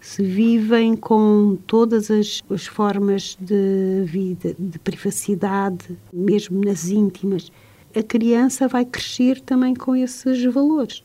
se 0.00 0.22
vivem 0.22 0.94
com 0.94 1.58
todas 1.66 2.10
as, 2.10 2.42
as 2.48 2.66
formas 2.66 3.36
de 3.40 4.04
vida, 4.04 4.54
de 4.58 4.78
privacidade, 4.78 5.98
mesmo 6.12 6.64
nas 6.64 6.88
íntimas, 6.88 7.50
a 7.94 8.02
criança 8.02 8.68
vai 8.68 8.84
crescer 8.84 9.40
também 9.40 9.74
com 9.74 9.96
esses 9.96 10.44
valores. 10.44 11.02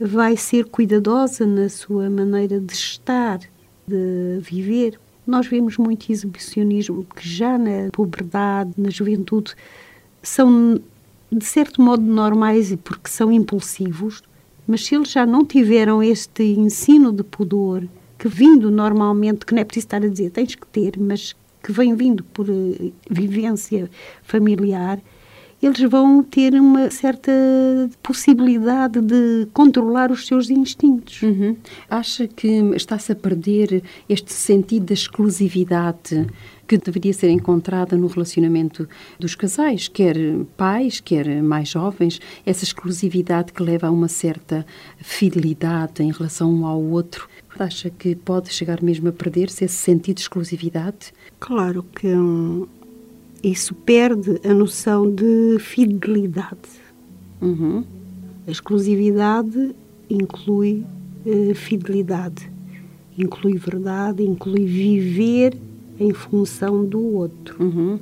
Vai 0.00 0.36
ser 0.36 0.64
cuidadosa 0.64 1.46
na 1.46 1.68
sua 1.68 2.10
maneira 2.10 2.58
de 2.58 2.72
estar, 2.72 3.38
de 3.86 4.38
viver. 4.40 4.98
Nós 5.26 5.46
vemos 5.46 5.76
muito 5.76 6.10
exibicionismo 6.10 7.06
que 7.14 7.28
já 7.28 7.56
na 7.56 7.90
puberdade, 7.92 8.72
na 8.76 8.90
juventude, 8.90 9.54
são 10.22 10.80
de 11.30 11.44
certo 11.44 11.80
modo 11.80 12.02
normais 12.02 12.72
e 12.72 12.76
porque 12.76 13.08
são 13.08 13.30
impulsivos, 13.30 14.22
mas 14.66 14.84
se 14.84 14.94
eles 14.94 15.10
já 15.10 15.26
não 15.26 15.44
tiveram 15.44 16.02
este 16.02 16.42
ensino 16.42 17.12
de 17.12 17.22
pudor, 17.22 17.86
que 18.18 18.28
vindo 18.28 18.70
normalmente, 18.70 19.44
que 19.44 19.54
não 19.54 19.60
é 19.60 19.64
preciso 19.64 19.86
estar 19.86 20.02
a 20.04 20.08
dizer, 20.08 20.30
tens 20.30 20.54
que 20.54 20.66
ter, 20.66 20.98
mas 20.98 21.34
que 21.62 21.72
vem 21.72 21.94
vindo 21.94 22.24
por 22.24 22.48
uh, 22.48 22.92
vivência 23.08 23.90
familiar, 24.22 25.00
eles 25.62 25.80
vão 25.82 26.24
ter 26.24 26.54
uma 26.54 26.90
certa 26.90 27.30
possibilidade 28.02 29.00
de 29.00 29.46
controlar 29.52 30.10
os 30.10 30.26
seus 30.26 30.50
instintos. 30.50 31.22
Uhum. 31.22 31.56
Acha 31.88 32.26
que 32.26 32.48
está-se 32.74 33.12
a 33.12 33.14
perder 33.14 33.82
este 34.08 34.32
sentido 34.32 34.86
da 34.86 34.94
exclusividade 34.94 36.26
que 36.78 36.90
deveria 36.90 37.12
ser 37.12 37.28
encontrada 37.28 37.98
no 37.98 38.06
relacionamento 38.06 38.88
dos 39.18 39.34
casais, 39.34 39.88
quer 39.88 40.16
pais, 40.56 41.00
quer 41.00 41.42
mais 41.42 41.68
jovens, 41.68 42.18
essa 42.46 42.64
exclusividade 42.64 43.52
que 43.52 43.62
leva 43.62 43.88
a 43.88 43.90
uma 43.90 44.08
certa 44.08 44.64
fidelidade 44.96 46.02
em 46.02 46.10
relação 46.10 46.50
um 46.50 46.64
ao 46.64 46.80
outro. 46.82 47.28
Acha 47.58 47.90
que 47.90 48.14
pode 48.14 48.50
chegar 48.50 48.82
mesmo 48.82 49.10
a 49.10 49.12
perder-se 49.12 49.66
esse 49.66 49.74
sentido 49.74 50.16
de 50.16 50.22
exclusividade? 50.22 51.12
Claro 51.38 51.84
que 51.94 52.06
hum, 52.06 52.66
isso 53.42 53.74
perde 53.74 54.40
a 54.42 54.54
noção 54.54 55.14
de 55.14 55.58
fidelidade. 55.58 56.80
Uhum. 57.42 57.84
A 58.46 58.50
exclusividade 58.50 59.74
inclui 60.08 60.86
uh, 61.26 61.54
fidelidade, 61.54 62.50
inclui 63.18 63.58
verdade, 63.58 64.22
inclui 64.22 64.64
viver 64.64 65.54
em 65.98 66.12
função 66.12 66.84
do 66.84 67.00
outro. 67.00 67.62
Uhum. 67.62 67.98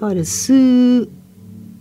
Ora, 0.00 0.24
se 0.24 1.08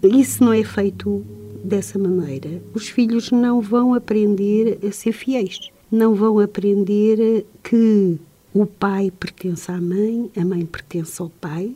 isso 0.04 0.44
não 0.44 0.54
é 0.54 0.64
feito 0.64 1.26
dessa 1.64 1.98
maneira, 1.98 2.62
os 2.74 2.90
filhos 2.90 3.32
não 3.32 3.62
vão 3.62 3.94
aprender 3.94 4.80
a 4.86 4.92
ser 4.92 5.12
fiéis. 5.12 5.72
Não 5.92 6.14
vão 6.14 6.40
aprender 6.40 7.46
que 7.64 8.18
o 8.54 8.66
pai 8.66 9.12
pertence 9.12 9.72
à 9.72 9.80
mãe, 9.80 10.30
a 10.36 10.46
mãe 10.46 10.66
pertence 10.66 11.22
ao 11.22 11.30
pai. 11.30 11.76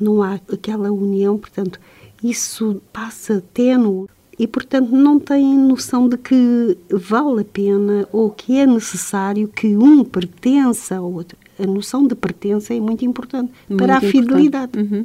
Não 0.00 0.22
há 0.22 0.34
aquela 0.52 0.90
união, 0.90 1.38
portanto, 1.38 1.78
isso 2.22 2.82
passa 2.92 3.42
tênue 3.52 4.08
e, 4.38 4.46
portanto, 4.46 4.90
não 4.90 5.20
têm 5.20 5.56
noção 5.56 6.08
de 6.08 6.16
que 6.16 6.76
vale 6.90 7.42
a 7.42 7.44
pena 7.44 8.08
ou 8.10 8.30
que 8.30 8.58
é 8.58 8.66
necessário 8.66 9.46
que 9.48 9.76
um 9.76 10.04
pertença 10.04 10.96
ao 10.96 11.12
outro. 11.12 11.38
A 11.58 11.66
noção 11.66 12.06
de 12.06 12.14
pertença 12.14 12.74
é 12.74 12.80
muito 12.80 13.04
importante 13.04 13.52
muito 13.68 13.82
para 13.82 13.94
a 13.94 13.98
importante. 13.98 14.12
fidelidade. 14.12 14.78
Uhum. 14.78 15.04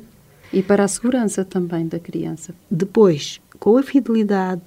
E 0.52 0.64
para 0.64 0.84
a 0.84 0.88
segurança 0.88 1.46
também 1.46 1.88
da 1.88 2.00
criança. 2.00 2.56
Depois, 2.72 3.40
com 3.60 3.78
a 3.78 3.84
fidelidade, 3.84 4.64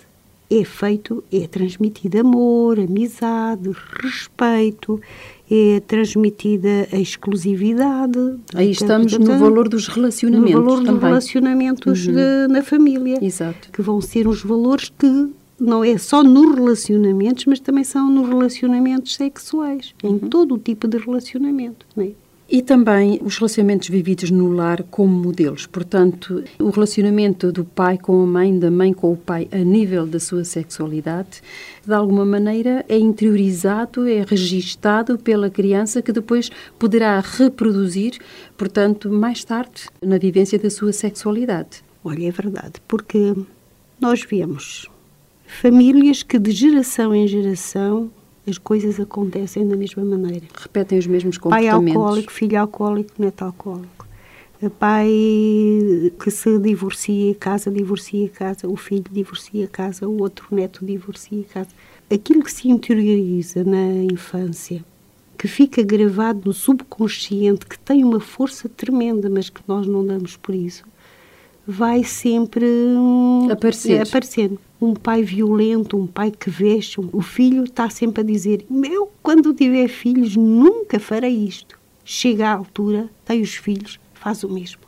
é 0.51 0.65
feito, 0.65 1.25
é 1.33 1.47
transmitido 1.47 2.21
amor, 2.21 2.79
amizade, 2.79 3.71
respeito, 4.03 5.01
é 5.51 5.81
transmitida 5.81 6.89
a 6.93 6.97
exclusividade. 6.97 8.19
Aí 8.55 8.71
estamos 8.71 9.17
no 9.17 9.39
valor 9.39 9.69
dos 9.69 9.89
relacionamentos. 9.89 10.55
No 10.55 10.63
valor 10.63 10.77
também. 10.79 10.95
dos 10.95 11.03
relacionamentos 11.03 12.07
uhum. 12.07 12.13
de, 12.13 12.53
na 12.53 12.63
família. 12.63 13.19
Exato. 13.25 13.71
Que 13.73 13.81
vão 13.81 14.01
ser 14.01 14.29
os 14.29 14.43
valores 14.43 14.93
que 14.97 15.31
não 15.63 15.85
é 15.85 15.97
só 15.97 16.23
nos 16.23 16.55
relacionamentos, 16.55 17.47
mas 17.47 17.61
também 17.61 17.85
são 17.85 18.11
nos 18.11 18.29
relacionamentos 18.29 19.15
sexuais, 19.15 19.95
uhum. 20.03 20.17
em 20.17 20.19
todo 20.19 20.57
o 20.57 20.59
tipo 20.59 20.89
de 20.89 20.99
relacionamento. 20.99 21.87
Não 21.97 22.05
é? 22.05 22.11
E 22.51 22.61
também 22.61 23.19
os 23.25 23.39
relacionamentos 23.39 23.89
vividos 23.89 24.31
no 24.31 24.53
lar 24.53 24.83
como 24.91 25.11
modelos. 25.11 25.65
Portanto, 25.65 26.45
o 26.59 26.69
relacionamento 26.69 27.51
do 27.51 27.65
pai 27.65 27.97
com 27.97 28.23
a 28.23 28.27
mãe, 28.27 28.59
da 28.59 28.71
mãe 28.71 28.93
com 28.93 29.11
o 29.11 29.17
pai, 29.17 29.49
a 29.51 29.59
nível 29.59 30.07
da 30.07 30.21
sua 30.21 30.45
sexualidade, 30.45 31.41
de 31.87 31.95
alguma 31.95 32.27
maneira 32.27 32.85
é 32.91 32.99
interiorizado, 32.99 34.07
é 34.07 34.23
registado 34.29 35.17
pela 35.17 35.49
criança 35.49 36.03
que 36.03 36.13
depois 36.13 36.51
poderá 36.79 37.19
reproduzir, 37.21 38.19
portanto, 38.55 39.09
mais 39.09 39.43
tarde, 39.45 39.89
na 40.03 40.19
vivência 40.19 40.59
da 40.59 40.69
sua 40.69 40.93
sexualidade. 40.93 41.83
Olha, 42.05 42.29
é 42.29 42.31
verdade, 42.31 42.83
porque 42.87 43.35
nós 43.99 44.27
vemos 44.29 44.91
famílias 45.61 46.23
que 46.23 46.39
de 46.39 46.51
geração 46.51 47.15
em 47.15 47.27
geração 47.27 48.11
as 48.47 48.59
coisas 48.59 48.99
acontecem 48.99 49.67
da 49.67 49.77
mesma 49.77 50.05
maneira. 50.05 50.47
Repetem 50.55 50.99
os 50.99 51.07
mesmos 51.07 51.39
comportamentos. 51.39 51.85
Pai 51.85 51.95
alcoólico, 51.95 52.33
filho 52.33 52.61
alcoólico, 52.61 53.11
neto 53.19 53.43
alcoólico. 53.43 54.07
Pai 54.79 55.09
que 56.23 56.31
se 56.31 56.59
divorcia, 56.59 57.35
casa 57.35 57.71
divorcia, 57.71 58.29
casa, 58.29 58.69
o 58.69 58.77
filho 58.77 59.05
divorcia, 59.11 59.67
casa, 59.67 60.09
o 60.09 60.23
outro 60.23 60.47
neto 60.53 60.85
divorcia, 60.85 61.45
casa. 61.53 61.71
Aquilo 62.13 62.43
que 62.43 62.53
se 62.53 62.69
interioriza 62.69 63.65
na 63.65 64.05
infância, 64.05 64.85
que 65.37 65.49
fica 65.49 65.83
gravado 65.83 66.43
no 66.45 66.53
subconsciente, 66.53 67.67
que 67.67 67.79
tem 67.79 68.05
uma 68.05 68.21
força 68.21 68.69
tremenda, 68.69 69.29
mas 69.29 69.51
que 69.51 69.61
nós 69.67 69.87
não 69.87 70.05
damos 70.05 70.37
por 70.37 70.55
isso, 70.55 70.85
vai 71.67 72.05
sempre 72.05 72.65
hum, 72.65 73.49
aparecer. 73.51 74.01
aparecer 74.01 74.53
um 74.83 74.95
pai 74.95 75.23
violento, 75.23 75.97
um 75.97 76.09
pai 76.09 76.33
que 76.33 76.51
veste, 76.51 76.99
o 77.01 77.23
filho 77.23 77.63
está 77.63 77.89
sempre 77.89 78.23
a 78.23 78.25
dizer: 78.25 78.67
Meu, 78.69 79.09
quando 79.23 79.55
tiver 79.55 79.87
filhos, 79.87 80.35
nunca 80.35 80.99
farei 80.99 81.33
isto. 81.33 81.79
Chega 82.05 82.49
à 82.49 82.55
altura, 82.55 83.09
tem 83.25 83.41
os 83.41 83.55
filhos, 83.55 84.01
faz 84.13 84.43
o 84.43 84.49
mesmo. 84.49 84.81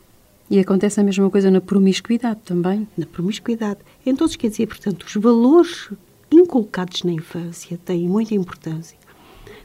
E 0.51 0.59
acontece 0.59 1.01
a 1.01 1.05
mesma 1.05 1.31
coisa 1.31 1.49
na 1.49 1.61
promiscuidade 1.61 2.41
também? 2.45 2.89
Na 2.99 3.07
promiscuidade. 3.07 3.79
Então, 4.05 4.27
quer 4.29 4.51
dizer, 4.51 4.67
portanto, 4.67 5.05
os 5.05 5.15
valores 5.15 5.89
inculcados 6.31 7.05
na 7.05 7.13
infância 7.13 7.79
têm 7.85 8.09
muita 8.09 8.35
importância. 8.35 8.99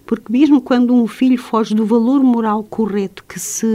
Porque 0.06 0.32
mesmo 0.32 0.62
quando 0.62 0.94
um 0.94 1.08
filho 1.08 1.38
foge 1.38 1.74
do 1.74 1.86
valor 1.86 2.24
moral 2.24 2.64
correto 2.64 3.26
que 3.28 3.40
se 3.40 3.68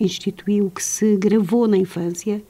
instituiu, 0.00 0.70
que 0.70 0.82
se 0.82 1.16
gravou 1.16 1.66
na 1.66 1.76
infância, 1.76 2.42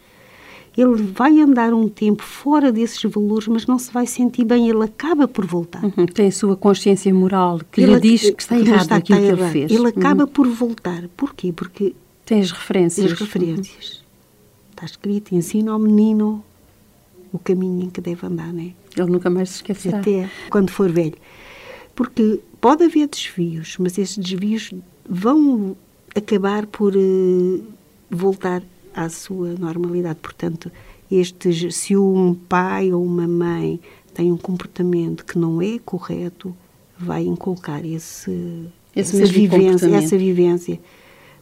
ele 0.77 1.03
vai 1.03 1.41
andar 1.41 1.75
um 1.75 1.89
tempo 1.89 2.23
fora 2.23 2.71
desses 2.71 3.03
valores, 3.03 3.49
mas 3.49 3.67
não 3.67 3.79
se 3.79 3.93
vai 3.93 4.07
sentir 4.07 4.45
bem, 4.45 4.69
ele 4.69 4.85
acaba 4.85 5.27
por 5.27 5.45
voltar. 5.45 5.83
Uhum, 5.85 6.07
tem 6.07 6.29
a 6.29 6.33
sua 6.33 6.57
consciência 6.57 7.13
moral 7.13 7.61
que 7.71 7.81
ele, 7.81 7.95
lhe 7.95 8.01
diz 8.01 8.31
que 8.31 8.43
está 8.43 8.59
errado 8.59 8.83
está, 8.83 8.97
aquilo 8.97 9.19
que 9.19 9.27
ele 9.27 9.51
fez. 9.51 9.71
Ele 9.71 9.89
acaba 9.89 10.25
uhum. 10.25 10.31
por 10.31 10.49
voltar. 10.49 11.09
Porquê? 11.17 11.53
Porque 11.53 11.95
tem 12.25 12.41
as 12.41 12.51
referências. 12.51 13.13
As 13.13 13.19
referências. 13.19 13.91
Uhum. 13.91 14.01
Está 14.71 14.87
escrito, 14.87 15.35
ensina 15.35 15.73
ao 15.73 15.79
menino 15.79 16.45
o 17.33 17.39
caminho 17.39 17.85
em 17.85 17.91
que 17.91 18.01
deve 18.01 18.27
andar, 18.27 18.53
não 18.53 18.63
é? 18.63 18.73
Ele 18.97 19.11
nunca 19.11 19.29
mais 19.29 19.51
se 19.51 19.57
esquecerá. 19.57 19.99
Até 19.99 20.31
quando 20.51 20.71
for 20.71 20.91
velho. 20.91 21.15
Porque 21.95 22.41
pode 22.61 22.85
haver 22.85 23.09
desvios, 23.09 23.77
mas 23.79 23.99
esses 23.99 24.17
desvios 24.17 24.73
vão 25.09 25.77
acabar 26.15 26.67
por 26.67 26.95
uh, 26.97 27.65
voltar 28.11 28.63
à 28.95 29.09
sua 29.09 29.55
normalidade. 29.55 30.19
Portanto, 30.21 30.71
estes, 31.11 31.77
se 31.77 31.97
um 31.97 32.35
pai 32.35 32.93
ou 32.93 33.05
uma 33.05 33.27
mãe 33.27 33.81
tem 34.15 34.31
um 34.33 34.37
comportamento 34.37 35.25
que 35.25 35.39
não 35.39 35.61
é 35.61 35.79
correto, 35.79 36.55
vai 36.99 37.25
inculcar 37.25 37.85
esse, 37.85 38.67
esse 38.95 39.23
essa, 39.23 39.33
vivência, 39.33 39.87
essa 39.97 40.19
vivência. 40.19 40.81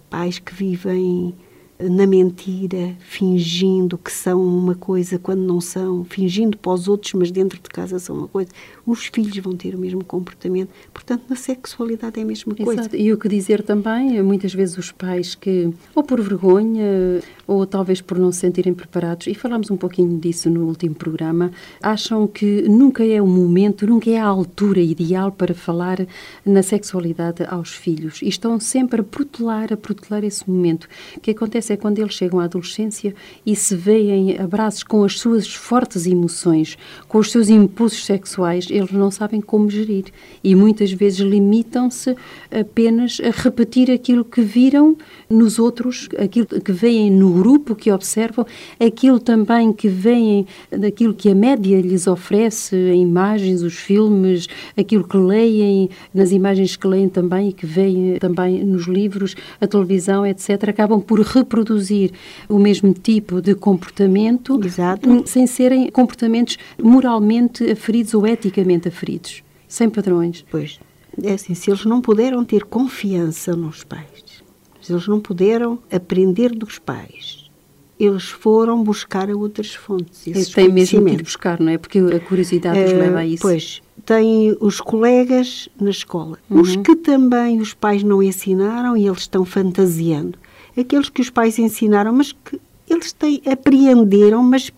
Pais 0.08 0.38
que 0.38 0.54
vivem 0.54 1.34
na 1.80 2.06
mentira, 2.06 2.96
fingindo 2.98 3.96
que 3.96 4.10
são 4.10 4.42
uma 4.42 4.74
coisa 4.74 5.18
quando 5.18 5.40
não 5.40 5.60
são, 5.60 6.04
fingindo 6.04 6.56
para 6.58 6.72
os 6.72 6.88
outros, 6.88 7.12
mas 7.14 7.30
dentro 7.30 7.60
de 7.62 7.68
casa 7.68 7.98
são 7.98 8.16
uma 8.16 8.28
coisa. 8.28 8.50
Os 8.84 9.06
filhos 9.06 9.36
vão 9.38 9.54
ter 9.54 9.74
o 9.74 9.78
mesmo 9.78 10.02
comportamento. 10.04 10.70
Portanto, 10.92 11.24
na 11.28 11.36
sexualidade 11.36 12.18
é 12.18 12.22
a 12.22 12.26
mesma 12.26 12.54
coisa. 12.54 12.80
Exato. 12.80 12.96
E 12.96 13.12
o 13.12 13.18
que 13.18 13.28
dizer 13.28 13.62
também, 13.62 14.20
muitas 14.22 14.52
vezes 14.52 14.76
os 14.76 14.90
pais 14.90 15.34
que, 15.34 15.72
ou 15.94 16.02
por 16.02 16.20
vergonha, 16.20 17.20
ou 17.46 17.64
talvez 17.64 18.00
por 18.00 18.18
não 18.18 18.32
se 18.32 18.40
sentirem 18.40 18.74
preparados, 18.74 19.26
e 19.26 19.34
falámos 19.34 19.70
um 19.70 19.76
pouquinho 19.76 20.18
disso 20.18 20.50
no 20.50 20.66
último 20.66 20.94
programa, 20.94 21.52
acham 21.80 22.26
que 22.26 22.62
nunca 22.62 23.04
é 23.04 23.22
o 23.22 23.26
momento, 23.26 23.86
nunca 23.86 24.10
é 24.10 24.18
a 24.18 24.26
altura 24.26 24.80
ideal 24.80 25.30
para 25.30 25.54
falar 25.54 26.06
na 26.44 26.62
sexualidade 26.62 27.44
aos 27.48 27.70
filhos. 27.70 28.20
E 28.22 28.28
estão 28.28 28.58
sempre 28.58 29.00
a 29.00 29.04
protelar, 29.04 29.72
a 29.72 29.76
protelar 29.76 30.24
esse 30.24 30.48
momento. 30.48 30.88
O 31.16 31.20
que 31.20 31.30
acontece 31.30 31.67
é 31.70 31.76
quando 31.76 31.98
eles 31.98 32.14
chegam 32.14 32.40
à 32.40 32.44
adolescência 32.44 33.14
e 33.44 33.54
se 33.54 33.76
veem 33.76 34.38
abraços 34.38 34.82
com 34.82 35.04
as 35.04 35.18
suas 35.18 35.52
fortes 35.54 36.06
emoções, 36.06 36.76
com 37.06 37.18
os 37.18 37.30
seus 37.30 37.48
impulsos 37.48 38.04
sexuais, 38.04 38.66
eles 38.70 38.90
não 38.92 39.10
sabem 39.10 39.40
como 39.40 39.70
gerir 39.70 40.06
e 40.42 40.54
muitas 40.54 40.92
vezes 40.92 41.20
limitam-se 41.20 42.16
apenas 42.50 43.18
a 43.22 43.30
repetir 43.30 43.90
aquilo 43.90 44.24
que 44.24 44.40
viram 44.40 44.96
nos 45.28 45.58
outros, 45.58 46.08
aquilo 46.18 46.46
que 46.46 46.72
veem 46.72 47.10
no 47.10 47.32
grupo, 47.32 47.74
que 47.74 47.90
observam, 47.92 48.46
aquilo 48.80 49.20
também 49.20 49.72
que 49.72 49.88
veem 49.88 50.46
daquilo 50.70 51.14
que 51.14 51.30
a 51.30 51.34
média 51.34 51.80
lhes 51.80 52.06
oferece, 52.06 52.76
imagens, 52.94 53.62
os 53.62 53.74
filmes, 53.74 54.46
aquilo 54.76 55.06
que 55.06 55.16
leem, 55.16 55.90
nas 56.12 56.32
imagens 56.32 56.76
que 56.76 56.86
leem 56.86 57.08
também 57.08 57.50
e 57.50 57.52
que 57.52 57.66
veem 57.66 58.18
também 58.18 58.64
nos 58.64 58.86
livros, 58.86 59.34
a 59.60 59.66
televisão, 59.66 60.26
etc., 60.26 60.68
acabam 60.68 61.00
por 61.00 61.20
reproduzir 61.20 61.57
reproduzir 61.58 62.12
o 62.48 62.58
mesmo 62.58 62.92
tipo 62.92 63.40
de 63.40 63.54
comportamento 63.54 64.60
Exato. 64.64 65.24
sem 65.26 65.46
serem 65.46 65.90
comportamentos 65.90 66.56
moralmente 66.82 67.68
aferidos 67.70 68.14
ou 68.14 68.26
eticamente 68.26 68.88
aferidos, 68.88 69.42
sem 69.66 69.90
padrões. 69.90 70.44
Pois, 70.50 70.78
é 71.22 71.32
assim, 71.32 71.54
se 71.54 71.70
eles 71.70 71.84
não 71.84 72.00
puderam 72.00 72.44
ter 72.44 72.64
confiança 72.64 73.54
nos 73.54 73.84
pais, 73.84 74.42
se 74.80 74.92
eles 74.92 75.06
não 75.08 75.20
puderam 75.20 75.78
aprender 75.90 76.54
dos 76.54 76.78
pais, 76.78 77.50
eles 77.98 78.28
foram 78.28 78.82
buscar 78.82 79.28
a 79.28 79.36
outras 79.36 79.74
fontes. 79.74 80.52
Tem 80.54 80.70
mesmo 80.70 81.04
que 81.04 81.14
ir 81.14 81.22
buscar, 81.22 81.58
não 81.58 81.72
é? 81.72 81.78
Porque 81.78 81.98
a 81.98 82.20
curiosidade 82.20 82.78
os 82.78 82.92
leva 82.92 83.18
a 83.18 83.26
isso. 83.26 83.42
Pois, 83.42 83.82
têm 84.06 84.56
os 84.60 84.80
colegas 84.80 85.68
na 85.80 85.90
escola, 85.90 86.38
uhum. 86.48 86.60
os 86.60 86.76
que 86.76 86.94
também 86.94 87.60
os 87.60 87.74
pais 87.74 88.04
não 88.04 88.22
ensinaram 88.22 88.96
e 88.96 89.06
eles 89.06 89.20
estão 89.20 89.44
fantasiando. 89.44 90.38
Aqueles 90.78 91.08
que 91.08 91.20
os 91.20 91.30
pais 91.30 91.58
ensinaram, 91.58 92.12
mas 92.12 92.32
que 92.32 92.60
eles 92.88 93.12
têm, 93.12 93.42
apreenderam, 93.50 94.42
mas 94.42 94.72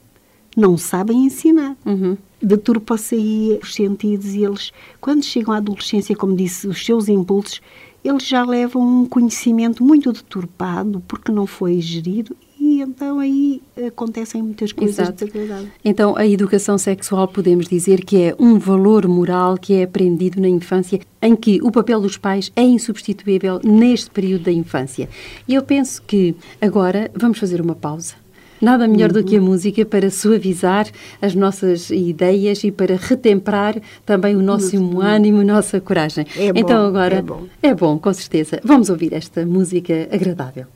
não 0.56 0.76
sabem 0.76 1.24
ensinar. 1.24 1.76
Uhum. 1.84 2.16
Deturpa-se 2.42 3.14
aí 3.14 3.58
os 3.62 3.74
sentidos 3.74 4.34
e 4.34 4.44
eles, 4.44 4.72
quando 5.00 5.24
chegam 5.24 5.52
à 5.52 5.58
adolescência, 5.58 6.16
como 6.16 6.34
disse, 6.34 6.66
os 6.66 6.84
seus 6.84 7.08
impulsos, 7.08 7.60
eles 8.02 8.26
já 8.26 8.44
levam 8.44 9.02
um 9.02 9.06
conhecimento 9.06 9.84
muito 9.84 10.10
deturpado 10.12 11.02
porque 11.06 11.30
não 11.30 11.46
foi 11.46 11.80
gerido 11.80 12.34
e 12.80 12.82
então 12.82 13.18
aí 13.18 13.62
acontecem 13.86 14.42
muitas 14.42 14.72
coisas 14.72 15.10
desagradáveis. 15.10 15.68
Então 15.84 16.16
a 16.16 16.26
educação 16.26 16.78
sexual 16.78 17.28
podemos 17.28 17.68
dizer 17.68 18.04
que 18.04 18.22
é 18.22 18.34
um 18.38 18.58
valor 18.58 19.06
moral 19.06 19.58
que 19.58 19.74
é 19.74 19.82
aprendido 19.82 20.40
na 20.40 20.48
infância, 20.48 20.98
em 21.20 21.36
que 21.36 21.60
o 21.62 21.70
papel 21.70 22.00
dos 22.00 22.16
pais 22.16 22.50
é 22.56 22.62
insubstituível 22.62 23.60
neste 23.62 24.10
período 24.10 24.44
da 24.44 24.52
infância. 24.52 25.08
E 25.46 25.54
eu 25.54 25.62
penso 25.62 26.02
que 26.06 26.34
agora 26.60 27.10
vamos 27.14 27.38
fazer 27.38 27.60
uma 27.60 27.74
pausa. 27.74 28.14
Nada 28.60 28.86
melhor 28.86 29.10
do 29.10 29.24
que 29.24 29.36
a 29.36 29.40
uhum. 29.40 29.46
música 29.46 29.86
para 29.86 30.10
suavizar 30.10 30.86
as 31.20 31.34
nossas 31.34 31.88
ideias 31.90 32.62
e 32.62 32.70
para 32.70 32.96
retemperar 32.96 33.80
também 34.04 34.36
o 34.36 34.42
nosso 34.42 35.00
ânimo, 35.00 35.40
a 35.40 35.44
nossa 35.44 35.80
coragem. 35.80 36.26
É 36.36 36.48
então 36.48 36.82
bom, 36.82 36.88
agora 36.88 37.16
é 37.16 37.22
bom. 37.22 37.46
é 37.62 37.74
bom, 37.74 37.98
com 37.98 38.12
certeza. 38.12 38.60
Vamos 38.62 38.90
ouvir 38.90 39.14
esta 39.14 39.46
música 39.46 40.06
agradável. 40.12 40.66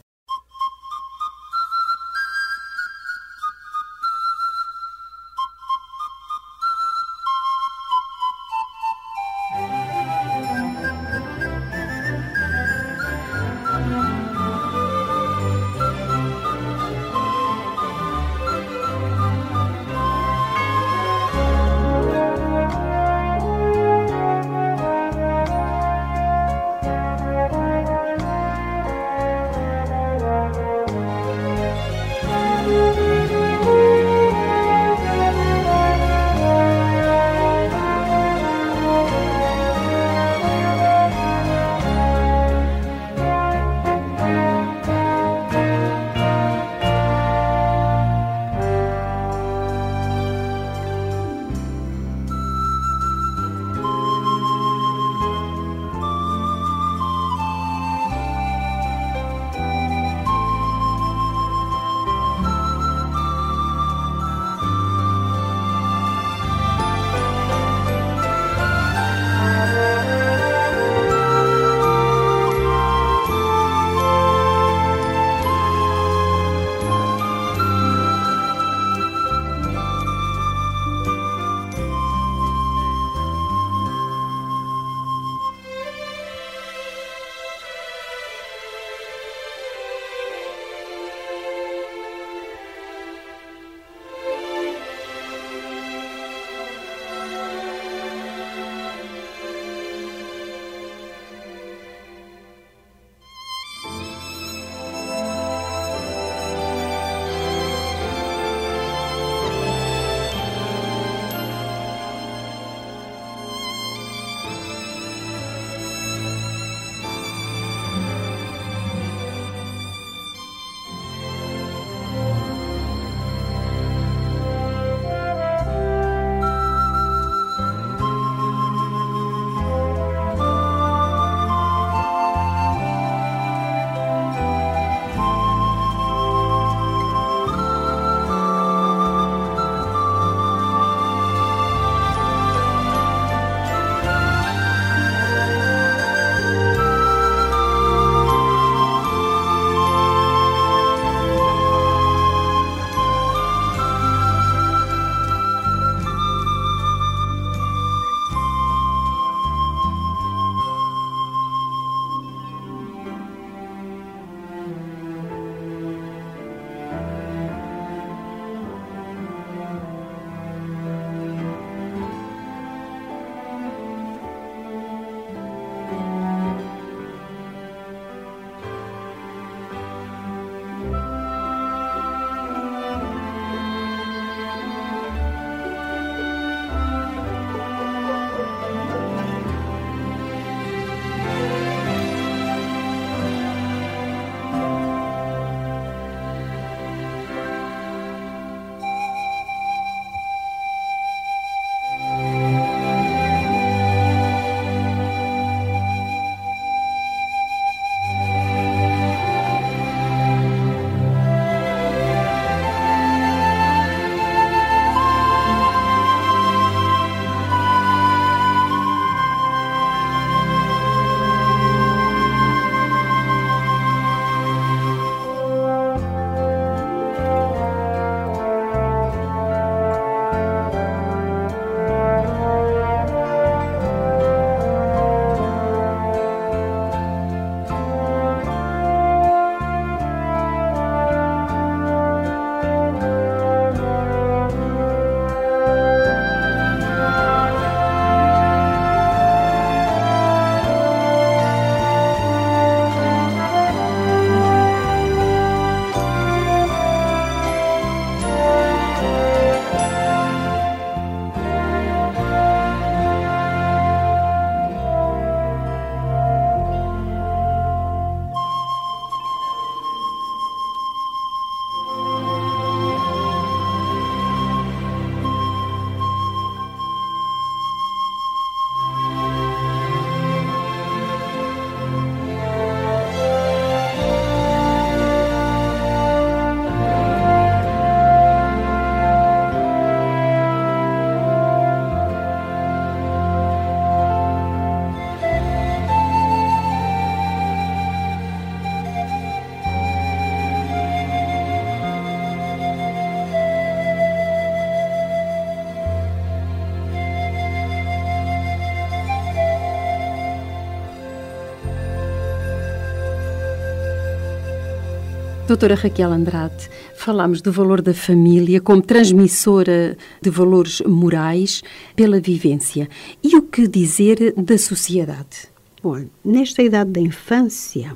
Doutora 315.46 315.74
Raquel 315.74 316.10
Andrade, 316.10 316.70
falámos 316.96 317.42
do 317.42 317.52
valor 317.52 317.82
da 317.82 317.92
família 317.92 318.62
como 318.62 318.80
transmissora 318.80 319.94
de 320.22 320.30
valores 320.30 320.80
morais 320.80 321.62
pela 321.94 322.18
vivência. 322.18 322.88
E 323.22 323.36
o 323.36 323.42
que 323.42 323.68
dizer 323.68 324.32
da 324.38 324.56
sociedade? 324.56 325.48
Bom, 325.82 326.06
nesta 326.24 326.62
idade 326.62 326.92
da 326.92 327.00
infância, 327.00 327.94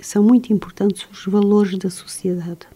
são 0.00 0.24
muito 0.24 0.52
importantes 0.52 1.06
os 1.12 1.24
valores 1.24 1.78
da 1.78 1.88
sociedade. 1.88 2.66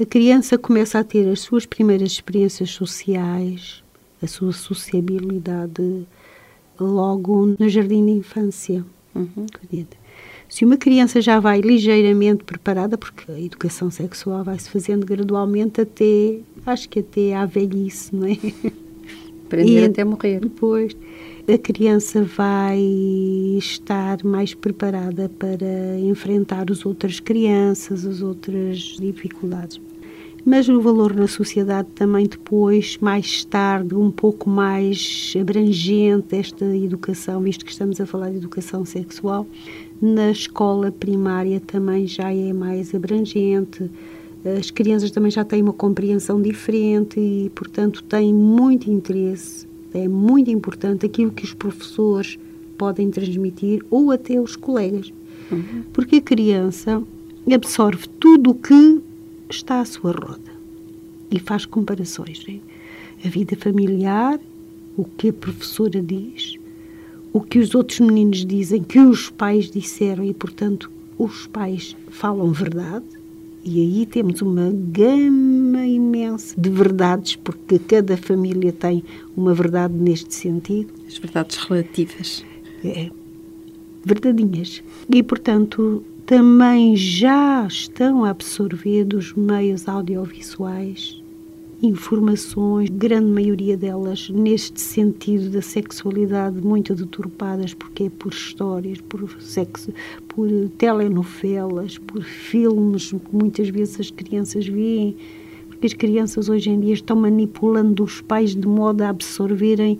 A 0.00 0.04
criança 0.04 0.58
começa 0.58 0.98
a 0.98 1.04
ter 1.04 1.28
as 1.28 1.38
suas 1.38 1.64
primeiras 1.64 2.10
experiências 2.10 2.70
sociais, 2.70 3.84
a 4.20 4.26
sua 4.26 4.52
sociabilidade 4.52 6.08
logo 6.78 7.54
no 7.56 7.68
jardim 7.68 8.04
de 8.04 8.12
infância. 8.12 8.84
Uhum. 9.14 9.46
Se 10.54 10.64
uma 10.64 10.76
criança 10.76 11.20
já 11.20 11.40
vai 11.40 11.60
ligeiramente 11.60 12.44
preparada, 12.44 12.96
porque 12.96 13.28
a 13.28 13.40
educação 13.40 13.90
sexual 13.90 14.44
vai 14.44 14.56
se 14.56 14.70
fazendo 14.70 15.04
gradualmente 15.04 15.80
até, 15.80 16.38
acho 16.64 16.88
que 16.88 17.00
até 17.00 17.34
à 17.34 17.44
velhice, 17.44 18.14
não 18.14 18.24
é? 18.24 18.38
Aprender 19.46 19.82
e, 19.82 19.84
até 19.84 20.04
morrer. 20.04 20.38
Depois, 20.38 20.96
a 21.52 21.58
criança 21.58 22.22
vai 22.22 22.78
estar 23.58 24.22
mais 24.22 24.54
preparada 24.54 25.28
para 25.28 25.98
enfrentar 25.98 26.70
as 26.70 26.86
outras 26.86 27.18
crianças, 27.18 28.06
as 28.06 28.22
outras 28.22 28.78
dificuldades. 29.00 29.80
Mas 30.46 30.68
o 30.68 30.80
valor 30.80 31.16
na 31.16 31.26
sociedade 31.26 31.88
também 31.94 32.26
depois, 32.26 32.98
mais 32.98 33.44
tarde, 33.44 33.94
um 33.94 34.10
pouco 34.10 34.48
mais 34.48 35.32
abrangente 35.40 36.36
esta 36.36 36.64
educação, 36.76 37.40
visto 37.40 37.64
que 37.64 37.72
estamos 37.72 37.98
a 38.00 38.06
falar 38.06 38.30
de 38.30 38.36
educação 38.36 38.84
sexual, 38.84 39.46
na 40.00 40.30
escola 40.30 40.92
primária 40.92 41.60
também 41.60 42.06
já 42.06 42.32
é 42.32 42.52
mais 42.52 42.94
abrangente. 42.94 43.90
As 44.58 44.70
crianças 44.70 45.10
também 45.10 45.30
já 45.30 45.44
têm 45.44 45.62
uma 45.62 45.72
compreensão 45.72 46.40
diferente 46.40 47.18
e, 47.18 47.50
portanto, 47.54 48.02
têm 48.02 48.32
muito 48.32 48.90
interesse. 48.90 49.66
É 49.94 50.06
muito 50.08 50.50
importante 50.50 51.06
aquilo 51.06 51.30
que 51.30 51.44
os 51.44 51.54
professores 51.54 52.38
podem 52.76 53.10
transmitir 53.10 53.84
ou 53.90 54.10
até 54.10 54.40
os 54.40 54.56
colegas. 54.56 55.12
Uhum. 55.50 55.84
Porque 55.92 56.16
a 56.16 56.20
criança 56.20 57.02
absorve 57.52 58.08
tudo 58.20 58.50
o 58.50 58.54
que 58.54 59.00
está 59.48 59.80
à 59.80 59.84
sua 59.84 60.12
roda 60.12 60.52
e 61.30 61.38
faz 61.38 61.64
comparações. 61.64 62.44
Né? 62.46 62.60
A 63.24 63.28
vida 63.28 63.56
familiar, 63.56 64.38
o 64.96 65.04
que 65.04 65.28
a 65.28 65.32
professora 65.32 66.00
diz, 66.02 66.58
o 67.34 67.40
que 67.40 67.58
os 67.58 67.74
outros 67.74 67.98
meninos 67.98 68.46
dizem, 68.46 68.80
que 68.80 69.00
os 69.00 69.28
pais 69.28 69.68
disseram 69.68 70.22
e, 70.24 70.32
portanto, 70.32 70.88
os 71.18 71.48
pais 71.48 71.96
falam 72.08 72.52
verdade. 72.52 73.04
E 73.64 73.80
aí 73.80 74.06
temos 74.06 74.40
uma 74.40 74.70
gama 74.72 75.84
imensa 75.84 76.54
de 76.56 76.70
verdades, 76.70 77.34
porque 77.34 77.80
cada 77.80 78.16
família 78.16 78.72
tem 78.72 79.02
uma 79.36 79.52
verdade 79.52 79.94
neste 79.94 80.32
sentido. 80.32 80.92
As 81.08 81.18
verdades 81.18 81.56
relativas. 81.56 82.44
É, 82.84 83.10
verdadinhas. 84.04 84.80
E, 85.12 85.20
portanto, 85.20 86.04
também 86.24 86.94
já 86.94 87.66
estão 87.66 88.24
a 88.24 88.30
absorver 88.30 89.04
dos 89.04 89.32
meios 89.32 89.88
audiovisuais 89.88 91.23
informações, 91.86 92.88
grande 92.90 93.26
maioria 93.26 93.76
delas 93.76 94.28
neste 94.30 94.80
sentido 94.80 95.50
da 95.50 95.62
sexualidade 95.62 96.60
muito 96.60 96.94
deturpadas, 96.94 97.74
porque 97.74 98.04
é 98.04 98.10
por 98.10 98.32
histórias, 98.32 99.00
por 99.00 99.28
sexo, 99.40 99.92
por 100.28 100.48
telenovelas, 100.78 101.98
por 101.98 102.22
filmes 102.22 103.10
que 103.10 103.18
muitas 103.32 103.68
vezes 103.68 104.00
as 104.00 104.10
crianças 104.10 104.66
veem, 104.66 105.16
porque 105.68 105.86
as 105.86 105.92
crianças 105.94 106.48
hoje 106.48 106.70
em 106.70 106.80
dia 106.80 106.94
estão 106.94 107.16
manipulando 107.16 108.02
os 108.02 108.20
pais 108.20 108.54
de 108.54 108.66
modo 108.66 109.02
a 109.02 109.10
absorverem 109.10 109.98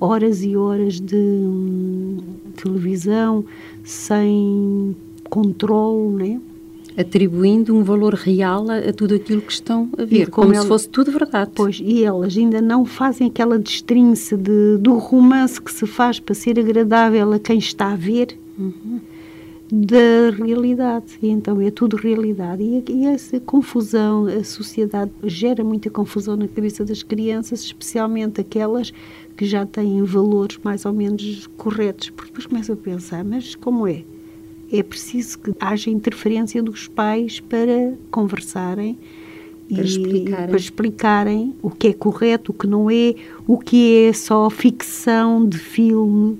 horas 0.00 0.42
e 0.42 0.56
horas 0.56 1.00
de 1.00 1.16
hum, 1.16 2.18
televisão 2.56 3.44
sem 3.84 4.96
controle, 5.28 6.34
né? 6.34 6.40
Atribuindo 6.98 7.76
um 7.76 7.84
valor 7.84 8.14
real 8.14 8.68
a, 8.68 8.78
a 8.78 8.92
tudo 8.92 9.14
aquilo 9.14 9.40
que 9.40 9.52
estão 9.52 9.88
a 9.96 10.04
ver, 10.04 10.28
como, 10.28 10.48
como 10.48 10.60
se 10.60 10.66
fosse 10.66 10.88
tudo 10.88 11.12
verdade. 11.12 11.52
Pois, 11.54 11.80
e 11.80 12.02
elas 12.02 12.36
ainda 12.36 12.60
não 12.60 12.84
fazem 12.84 13.28
aquela 13.28 13.56
destrinça 13.56 14.36
de, 14.36 14.76
do 14.78 14.94
romance 14.98 15.62
que 15.62 15.72
se 15.72 15.86
faz 15.86 16.18
para 16.18 16.34
ser 16.34 16.58
agradável 16.58 17.32
a 17.32 17.38
quem 17.38 17.58
está 17.58 17.92
a 17.92 17.96
ver. 17.96 18.36
Uhum. 18.58 19.00
Da 19.70 20.30
realidade, 20.34 21.18
e 21.22 21.28
então 21.28 21.60
é 21.60 21.70
tudo 21.70 21.94
realidade. 21.94 22.62
E, 22.62 22.82
e 22.88 23.06
essa 23.06 23.38
confusão, 23.38 24.24
a 24.24 24.42
sociedade 24.42 25.10
gera 25.24 25.62
muita 25.62 25.90
confusão 25.90 26.36
na 26.36 26.48
cabeça 26.48 26.86
das 26.86 27.02
crianças, 27.02 27.60
especialmente 27.64 28.40
aquelas 28.40 28.94
que 29.36 29.44
já 29.44 29.66
têm 29.66 30.02
valores 30.04 30.58
mais 30.64 30.86
ou 30.86 30.92
menos 30.94 31.46
corretos, 31.58 32.08
porque 32.08 32.30
depois 32.30 32.46
começam 32.46 32.74
a 32.74 32.78
pensar: 32.78 33.22
mas 33.22 33.54
como 33.54 33.86
é? 33.86 34.04
É 34.72 34.82
preciso 34.82 35.38
que 35.38 35.52
haja 35.60 35.90
interferência 35.90 36.62
dos 36.62 36.88
pais 36.88 37.40
para 37.40 37.94
conversarem 38.10 38.98
para, 39.68 39.82
e, 39.82 39.86
explicarem. 39.86 40.46
para 40.46 40.56
explicarem 40.56 41.54
o 41.62 41.70
que 41.70 41.88
é 41.88 41.92
correto, 41.92 42.52
o 42.52 42.54
que 42.54 42.66
não 42.66 42.90
é, 42.90 43.14
o 43.46 43.58
que 43.58 44.06
é 44.06 44.12
só 44.12 44.48
ficção 44.50 45.46
de 45.46 45.58
filme, 45.58 46.38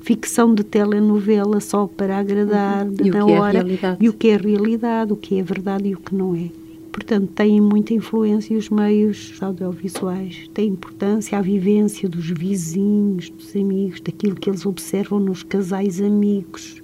ficção 0.00 0.54
de 0.54 0.64
telenovela 0.64 1.60
só 1.60 1.86
para 1.86 2.18
agradar 2.18 2.86
uhum. 2.86 2.94
e 3.04 3.10
na 3.10 3.24
o 3.24 3.30
hora 3.30 3.58
é 3.60 3.96
e 4.00 4.08
o 4.08 4.12
que 4.12 4.28
é 4.28 4.36
realidade, 4.36 5.12
o 5.12 5.16
que 5.16 5.38
é 5.38 5.42
verdade 5.42 5.88
e 5.88 5.94
o 5.94 5.98
que 5.98 6.14
não 6.14 6.34
é. 6.34 6.48
Portanto, 6.90 7.30
têm 7.34 7.60
muita 7.60 7.94
influência 7.94 8.56
os 8.58 8.68
meios 8.68 9.38
audiovisuais, 9.40 10.50
têm 10.52 10.70
importância 10.70 11.38
a 11.38 11.42
vivência 11.42 12.08
dos 12.08 12.28
vizinhos, 12.30 13.30
dos 13.30 13.54
amigos, 13.54 14.00
daquilo 14.00 14.34
que 14.34 14.50
eles 14.50 14.66
observam 14.66 15.20
nos 15.20 15.44
casais 15.44 16.00
amigos, 16.00 16.82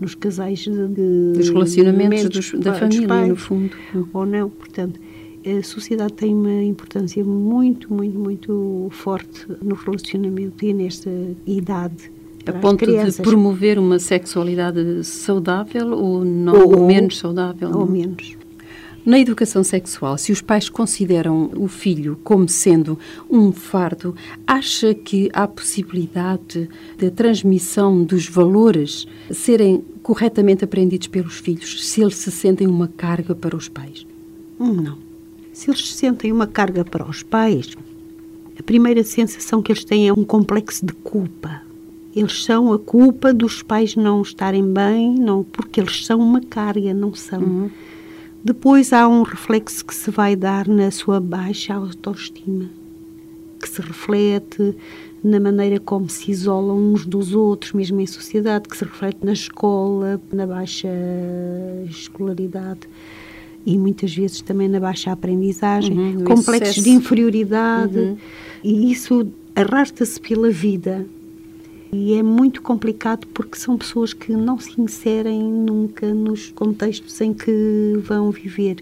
nos 0.00 0.14
casais 0.14 0.60
de, 0.60 0.88
de 0.88 1.32
dos 1.34 1.50
relacionamentos 1.50 2.28
dos, 2.28 2.60
da 2.60 2.74
família, 2.74 3.06
pais, 3.06 3.28
no 3.28 3.36
fundo. 3.36 3.76
Ou 4.12 4.24
não, 4.24 4.48
portanto, 4.48 4.98
a 5.46 5.62
sociedade 5.62 6.12
tem 6.14 6.34
uma 6.34 6.62
importância 6.62 7.24
muito, 7.24 7.92
muito, 7.92 8.18
muito 8.18 8.88
forte 8.90 9.46
no 9.62 9.74
relacionamento 9.74 10.64
e 10.64 10.72
nesta 10.72 11.10
idade. 11.46 12.10
A 12.46 12.52
ponto 12.52 12.86
de 12.86 13.22
promover 13.22 13.78
uma 13.78 13.98
sexualidade 13.98 15.04
saudável 15.04 15.92
ou 15.92 16.24
não 16.24 16.54
ou, 16.54 16.80
ou 16.80 16.86
menos 16.86 17.18
saudável? 17.18 17.68
Ou 17.68 17.80
não? 17.80 17.86
menos. 17.86 18.39
Na 19.10 19.18
educação 19.18 19.64
sexual, 19.64 20.16
se 20.16 20.30
os 20.30 20.40
pais 20.40 20.68
consideram 20.68 21.50
o 21.56 21.66
filho 21.66 22.16
como 22.22 22.48
sendo 22.48 22.96
um 23.28 23.50
fardo, 23.50 24.14
acha 24.46 24.94
que 24.94 25.28
há 25.32 25.48
possibilidade 25.48 26.68
da 26.96 27.10
transmissão 27.10 28.04
dos 28.04 28.28
valores 28.28 29.08
serem 29.32 29.82
corretamente 30.00 30.62
aprendidos 30.62 31.08
pelos 31.08 31.38
filhos, 31.38 31.88
se 31.88 32.00
eles 32.00 32.18
se 32.18 32.30
sentem 32.30 32.68
uma 32.68 32.86
carga 32.86 33.34
para 33.34 33.56
os 33.56 33.68
pais? 33.68 34.06
Não. 34.56 34.96
Se 35.52 35.68
eles 35.68 35.88
se 35.88 35.94
sentem 35.94 36.30
uma 36.30 36.46
carga 36.46 36.84
para 36.84 37.04
os 37.04 37.24
pais, 37.24 37.76
a 38.56 38.62
primeira 38.62 39.02
sensação 39.02 39.60
que 39.60 39.72
eles 39.72 39.82
têm 39.82 40.06
é 40.06 40.12
um 40.12 40.22
complexo 40.22 40.86
de 40.86 40.92
culpa. 40.92 41.62
Eles 42.14 42.44
são 42.44 42.72
a 42.72 42.78
culpa 42.78 43.34
dos 43.34 43.60
pais 43.60 43.96
não 43.96 44.22
estarem 44.22 44.72
bem, 44.72 45.16
não, 45.16 45.42
porque 45.42 45.80
eles 45.80 46.06
são 46.06 46.20
uma 46.20 46.40
carga, 46.40 46.94
não 46.94 47.12
são. 47.12 47.40
Uhum. 47.40 47.70
Depois 48.42 48.92
há 48.92 49.06
um 49.06 49.22
reflexo 49.22 49.84
que 49.84 49.94
se 49.94 50.10
vai 50.10 50.34
dar 50.34 50.66
na 50.66 50.90
sua 50.90 51.20
baixa 51.20 51.74
autoestima, 51.74 52.70
que 53.60 53.68
se 53.68 53.82
reflete 53.82 54.74
na 55.22 55.38
maneira 55.38 55.78
como 55.78 56.08
se 56.08 56.30
isolam 56.30 56.92
uns 56.92 57.04
dos 57.04 57.34
outros, 57.34 57.72
mesmo 57.72 58.00
em 58.00 58.06
sociedade, 58.06 58.68
que 58.68 58.76
se 58.76 58.84
reflete 58.84 59.18
na 59.22 59.32
escola, 59.32 60.20
na 60.32 60.46
baixa 60.46 60.88
escolaridade 61.88 62.88
e 63.66 63.76
muitas 63.76 64.14
vezes 64.14 64.40
também 64.40 64.68
na 64.68 64.80
baixa 64.80 65.12
aprendizagem, 65.12 65.98
uhum, 65.98 66.24
complexos 66.24 66.78
excesso. 66.78 66.82
de 66.82 66.90
inferioridade, 66.90 67.98
uhum. 67.98 68.16
e 68.64 68.90
isso 68.90 69.30
arrasta-se 69.54 70.18
pela 70.18 70.50
vida. 70.50 71.06
E 71.92 72.14
é 72.14 72.22
muito 72.22 72.62
complicado 72.62 73.26
porque 73.34 73.58
são 73.58 73.76
pessoas 73.76 74.12
que 74.12 74.32
não 74.32 74.60
se 74.60 74.80
inserem 74.80 75.42
nunca 75.42 76.14
nos 76.14 76.52
contextos 76.52 77.20
em 77.20 77.34
que 77.34 77.98
vão 78.04 78.30
viver. 78.30 78.76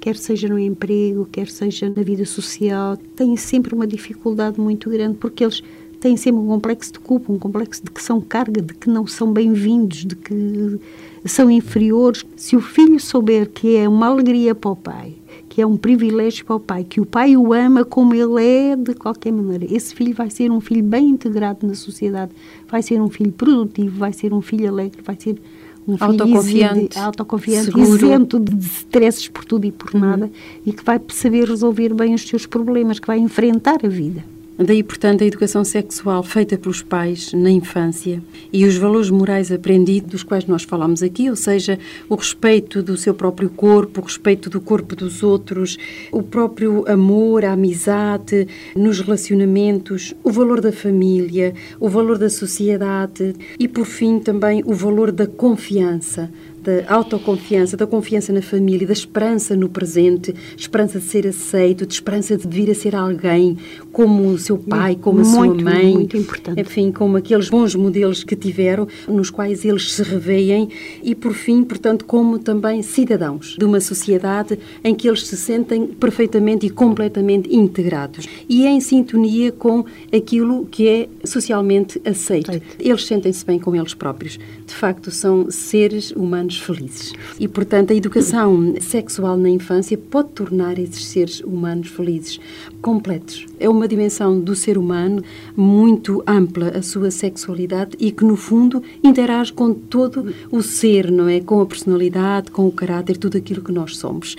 Quer 0.00 0.16
seja 0.16 0.48
no 0.48 0.58
emprego, 0.58 1.28
quer 1.30 1.48
seja 1.48 1.92
na 1.94 2.02
vida 2.02 2.24
social, 2.24 2.96
têm 3.16 3.36
sempre 3.36 3.74
uma 3.74 3.86
dificuldade 3.86 4.58
muito 4.58 4.88
grande 4.88 5.18
porque 5.18 5.44
eles 5.44 5.62
têm 6.00 6.16
sempre 6.16 6.40
um 6.40 6.46
complexo 6.46 6.92
de 6.92 7.00
culpa, 7.00 7.32
um 7.32 7.38
complexo 7.38 7.82
de 7.84 7.90
que 7.90 8.02
são 8.02 8.20
carga, 8.20 8.62
de 8.62 8.74
que 8.74 8.88
não 8.88 9.06
são 9.06 9.30
bem-vindos, 9.30 10.04
de 10.04 10.16
que 10.16 10.80
são 11.26 11.50
inferiores. 11.50 12.24
Se 12.36 12.56
o 12.56 12.60
filho 12.60 12.98
souber 12.98 13.48
que 13.50 13.76
é 13.76 13.86
uma 13.86 14.06
alegria 14.06 14.54
para 14.54 14.70
o 14.70 14.76
pai, 14.76 15.14
que 15.54 15.62
é 15.62 15.66
um 15.66 15.76
privilégio 15.76 16.44
para 16.44 16.56
o 16.56 16.58
pai, 16.58 16.82
que 16.82 17.00
o 17.00 17.06
pai 17.06 17.36
o 17.36 17.52
ama 17.52 17.84
como 17.84 18.12
ele 18.12 18.44
é 18.44 18.74
de 18.74 18.92
qualquer 18.92 19.32
maneira. 19.32 19.64
Esse 19.72 19.94
filho 19.94 20.12
vai 20.12 20.28
ser 20.28 20.50
um 20.50 20.60
filho 20.60 20.82
bem 20.82 21.10
integrado 21.10 21.64
na 21.64 21.76
sociedade, 21.76 22.32
vai 22.68 22.82
ser 22.82 23.00
um 23.00 23.08
filho 23.08 23.30
produtivo, 23.30 23.96
vai 23.96 24.12
ser 24.12 24.34
um 24.34 24.42
filho 24.42 24.68
alegre, 24.68 25.00
vai 25.00 25.14
ser 25.16 25.40
um 25.86 25.96
filho 25.96 26.10
autoconfiante, 26.10 26.98
autoconfiante 26.98 27.66
seguro. 27.66 28.04
isento 28.04 28.40
de 28.40 28.56
stresses 28.66 29.28
por 29.28 29.44
tudo 29.44 29.64
e 29.64 29.70
por 29.70 29.94
nada 29.94 30.28
e 30.66 30.72
que 30.72 30.82
vai 30.82 31.00
saber 31.10 31.46
resolver 31.46 31.94
bem 31.94 32.14
os 32.14 32.22
seus 32.22 32.46
problemas, 32.46 32.98
que 32.98 33.06
vai 33.06 33.20
enfrentar 33.20 33.78
a 33.84 33.88
vida. 33.88 34.24
Daí, 34.56 34.84
portanto, 34.84 35.24
a 35.24 35.26
educação 35.26 35.64
sexual 35.64 36.22
feita 36.22 36.56
pelos 36.56 36.80
pais 36.80 37.32
na 37.32 37.50
infância 37.50 38.22
e 38.52 38.64
os 38.64 38.76
valores 38.76 39.10
morais 39.10 39.50
aprendidos, 39.50 40.10
dos 40.12 40.22
quais 40.22 40.46
nós 40.46 40.62
falamos 40.62 41.02
aqui, 41.02 41.28
ou 41.28 41.34
seja, 41.34 41.76
o 42.08 42.14
respeito 42.14 42.80
do 42.80 42.96
seu 42.96 43.14
próprio 43.14 43.50
corpo, 43.50 44.00
o 44.00 44.04
respeito 44.04 44.48
do 44.48 44.60
corpo 44.60 44.94
dos 44.94 45.24
outros, 45.24 45.76
o 46.12 46.22
próprio 46.22 46.84
amor, 46.86 47.44
a 47.44 47.52
amizade 47.52 48.46
nos 48.76 49.00
relacionamentos, 49.00 50.14
o 50.22 50.30
valor 50.30 50.60
da 50.60 50.70
família, 50.70 51.52
o 51.80 51.88
valor 51.88 52.16
da 52.16 52.30
sociedade 52.30 53.34
e, 53.58 53.66
por 53.66 53.86
fim, 53.86 54.20
também 54.20 54.62
o 54.64 54.72
valor 54.72 55.10
da 55.10 55.26
confiança 55.26 56.30
da 56.64 56.92
autoconfiança, 56.92 57.76
da 57.76 57.86
confiança 57.86 58.32
na 58.32 58.40
família, 58.40 58.86
da 58.86 58.92
esperança 58.92 59.54
no 59.54 59.68
presente, 59.68 60.34
esperança 60.56 60.98
de 60.98 61.04
ser 61.04 61.26
aceito, 61.26 61.86
de 61.86 61.92
esperança 61.94 62.36
de 62.36 62.48
vir 62.48 62.70
a 62.70 62.74
ser 62.74 62.96
alguém 62.96 63.56
como 63.92 64.28
o 64.28 64.38
seu 64.38 64.56
pai, 64.56 64.96
como 64.96 65.20
a 65.20 65.24
muito, 65.24 65.60
sua 65.60 65.72
mãe. 65.72 65.92
Muito 65.92 66.16
importante. 66.16 66.60
Enfim, 66.60 66.90
como 66.90 67.16
aqueles 67.16 67.50
bons 67.50 67.74
modelos 67.74 68.24
que 68.24 68.34
tiveram, 68.34 68.88
nos 69.06 69.30
quais 69.30 69.64
eles 69.64 69.92
se 69.92 70.02
reveem 70.02 70.68
e, 71.02 71.14
por 71.14 71.34
fim, 71.34 71.62
portanto, 71.62 72.04
como 72.04 72.38
também 72.38 72.82
cidadãos 72.82 73.56
de 73.58 73.64
uma 73.64 73.80
sociedade 73.80 74.58
em 74.82 74.94
que 74.94 75.06
eles 75.06 75.26
se 75.26 75.36
sentem 75.36 75.86
perfeitamente 75.86 76.66
e 76.66 76.70
completamente 76.70 77.54
integrados 77.54 78.26
e 78.48 78.66
em 78.66 78.80
sintonia 78.80 79.52
com 79.52 79.84
aquilo 80.12 80.66
que 80.66 80.88
é 80.88 81.08
socialmente 81.24 82.00
aceito. 82.04 82.50
Aceito. 82.50 82.76
Eles 82.78 83.04
sentem-se 83.04 83.44
bem 83.44 83.58
com 83.58 83.74
eles 83.76 83.94
próprios. 83.94 84.38
De 84.66 84.74
facto, 84.74 85.10
são 85.10 85.50
seres 85.50 86.10
humanos 86.10 86.53
felizes. 86.58 87.12
E, 87.38 87.46
portanto, 87.46 87.92
a 87.92 87.96
educação 87.96 88.74
sexual 88.80 89.36
na 89.36 89.48
infância 89.48 89.96
pode 89.96 90.30
tornar 90.30 90.78
esses 90.78 91.04
seres 91.06 91.40
humanos 91.40 91.88
felizes, 91.88 92.40
completos. 92.80 93.46
É 93.58 93.68
uma 93.68 93.88
dimensão 93.88 94.38
do 94.38 94.54
ser 94.54 94.78
humano 94.78 95.22
muito 95.56 96.22
ampla, 96.26 96.68
a 96.68 96.82
sua 96.82 97.10
sexualidade, 97.10 97.96
e 97.98 98.10
que, 98.10 98.24
no 98.24 98.36
fundo, 98.36 98.82
interage 99.02 99.52
com 99.52 99.72
todo 99.72 100.34
o 100.50 100.62
ser, 100.62 101.10
não 101.10 101.28
é? 101.28 101.40
Com 101.40 101.60
a 101.60 101.66
personalidade, 101.66 102.50
com 102.50 102.66
o 102.66 102.72
caráter, 102.72 103.16
tudo 103.16 103.38
aquilo 103.38 103.62
que 103.62 103.72
nós 103.72 103.96
somos. 103.96 104.36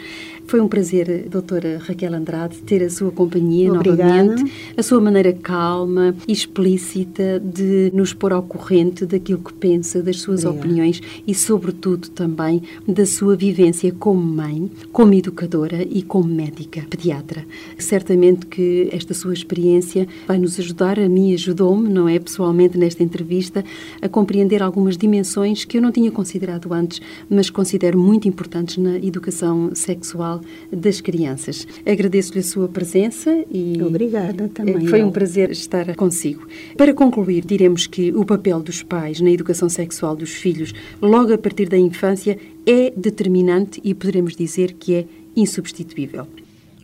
Foi 0.47 0.61
um 0.61 0.67
prazer, 0.67 1.27
doutora 1.27 1.79
Raquel 1.79 2.13
Andrade, 2.13 2.57
ter 2.59 2.83
a 2.83 2.89
sua 2.89 3.11
companhia 3.11 3.73
Obrigada. 3.73 4.23
novamente, 4.23 4.53
a 4.77 4.83
sua 4.83 5.01
maneira 5.01 5.33
calma 5.33 6.15
e 6.27 6.31
explícita 6.31 7.39
de 7.39 7.91
nos 7.95 8.13
pôr 8.13 8.31
ao 8.31 8.43
corrente 8.43 9.07
daquilo 9.07 9.39
que 9.39 9.51
pensa, 9.53 10.03
das 10.03 10.21
suas 10.21 10.45
Obrigada. 10.45 10.67
opiniões 10.67 11.01
e, 11.25 11.33
sobretudo, 11.33 12.09
também 12.09 12.61
da 12.87 13.07
sua 13.07 13.35
vivência 13.35 13.91
como 13.91 14.21
mãe, 14.21 14.69
como 14.91 15.15
educadora 15.15 15.81
e 15.81 16.03
como 16.03 16.31
médica 16.31 16.85
pediatra. 16.91 17.43
Certamente 17.79 18.45
que 18.45 18.87
esta 18.91 19.15
sua 19.15 19.33
experiência 19.33 20.07
vai 20.27 20.37
nos 20.37 20.59
ajudar, 20.59 20.99
a 20.99 21.09
mim 21.09 21.33
ajudou-me, 21.33 21.89
não 21.89 22.07
é, 22.07 22.19
pessoalmente 22.19 22.77
nesta 22.77 23.01
entrevista, 23.01 23.65
a 23.99 24.07
compreender 24.07 24.61
algumas 24.61 24.95
dimensões 24.95 25.65
que 25.65 25.77
eu 25.77 25.81
não 25.81 25.91
tinha 25.91 26.11
considerado 26.11 26.71
antes, 26.71 27.01
mas 27.27 27.49
considero 27.49 27.97
muito 27.97 28.27
importantes 28.27 28.77
na 28.77 28.97
educação 28.97 29.71
sexual 29.73 30.34
das 30.71 31.01
crianças. 31.01 31.67
Agradeço-lhe 31.85 32.39
a 32.39 32.43
sua 32.43 32.67
presença 32.67 33.43
e 33.51 33.81
Obrigada 33.81 34.47
também. 34.49 34.87
foi 34.87 35.03
um 35.03 35.11
prazer 35.11 35.51
estar 35.51 35.95
consigo. 35.95 36.47
Para 36.77 36.93
concluir, 36.93 37.45
diremos 37.45 37.87
que 37.87 38.11
o 38.11 38.25
papel 38.25 38.61
dos 38.61 38.83
pais 38.83 39.21
na 39.21 39.29
educação 39.29 39.69
sexual 39.69 40.15
dos 40.15 40.31
filhos, 40.31 40.73
logo 41.01 41.33
a 41.33 41.37
partir 41.37 41.69
da 41.69 41.77
infância, 41.77 42.37
é 42.65 42.91
determinante 42.95 43.81
e 43.83 43.93
poderemos 43.93 44.35
dizer 44.35 44.73
que 44.73 44.95
é 44.95 45.05
insubstituível. 45.35 46.27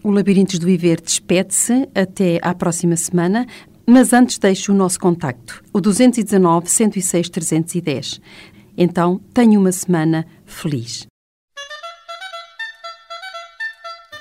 O 0.03 0.09
Labirintos 0.09 0.57
do 0.57 0.65
Viver 0.65 0.99
despede-se 0.99 1.87
até 1.93 2.39
à 2.41 2.55
próxima 2.55 2.95
semana, 2.95 3.45
mas 3.85 4.13
antes 4.13 4.37
deixo 4.37 4.71
o 4.71 4.75
nosso 4.75 4.99
contacto, 4.99 5.63
o 5.71 5.79
219 5.79 6.69
106 6.69 7.29
310. 7.29 8.21
Então, 8.77 9.19
tenha 9.33 9.59
uma 9.59 9.71
semana 9.71 10.25
feliz. 10.45 11.10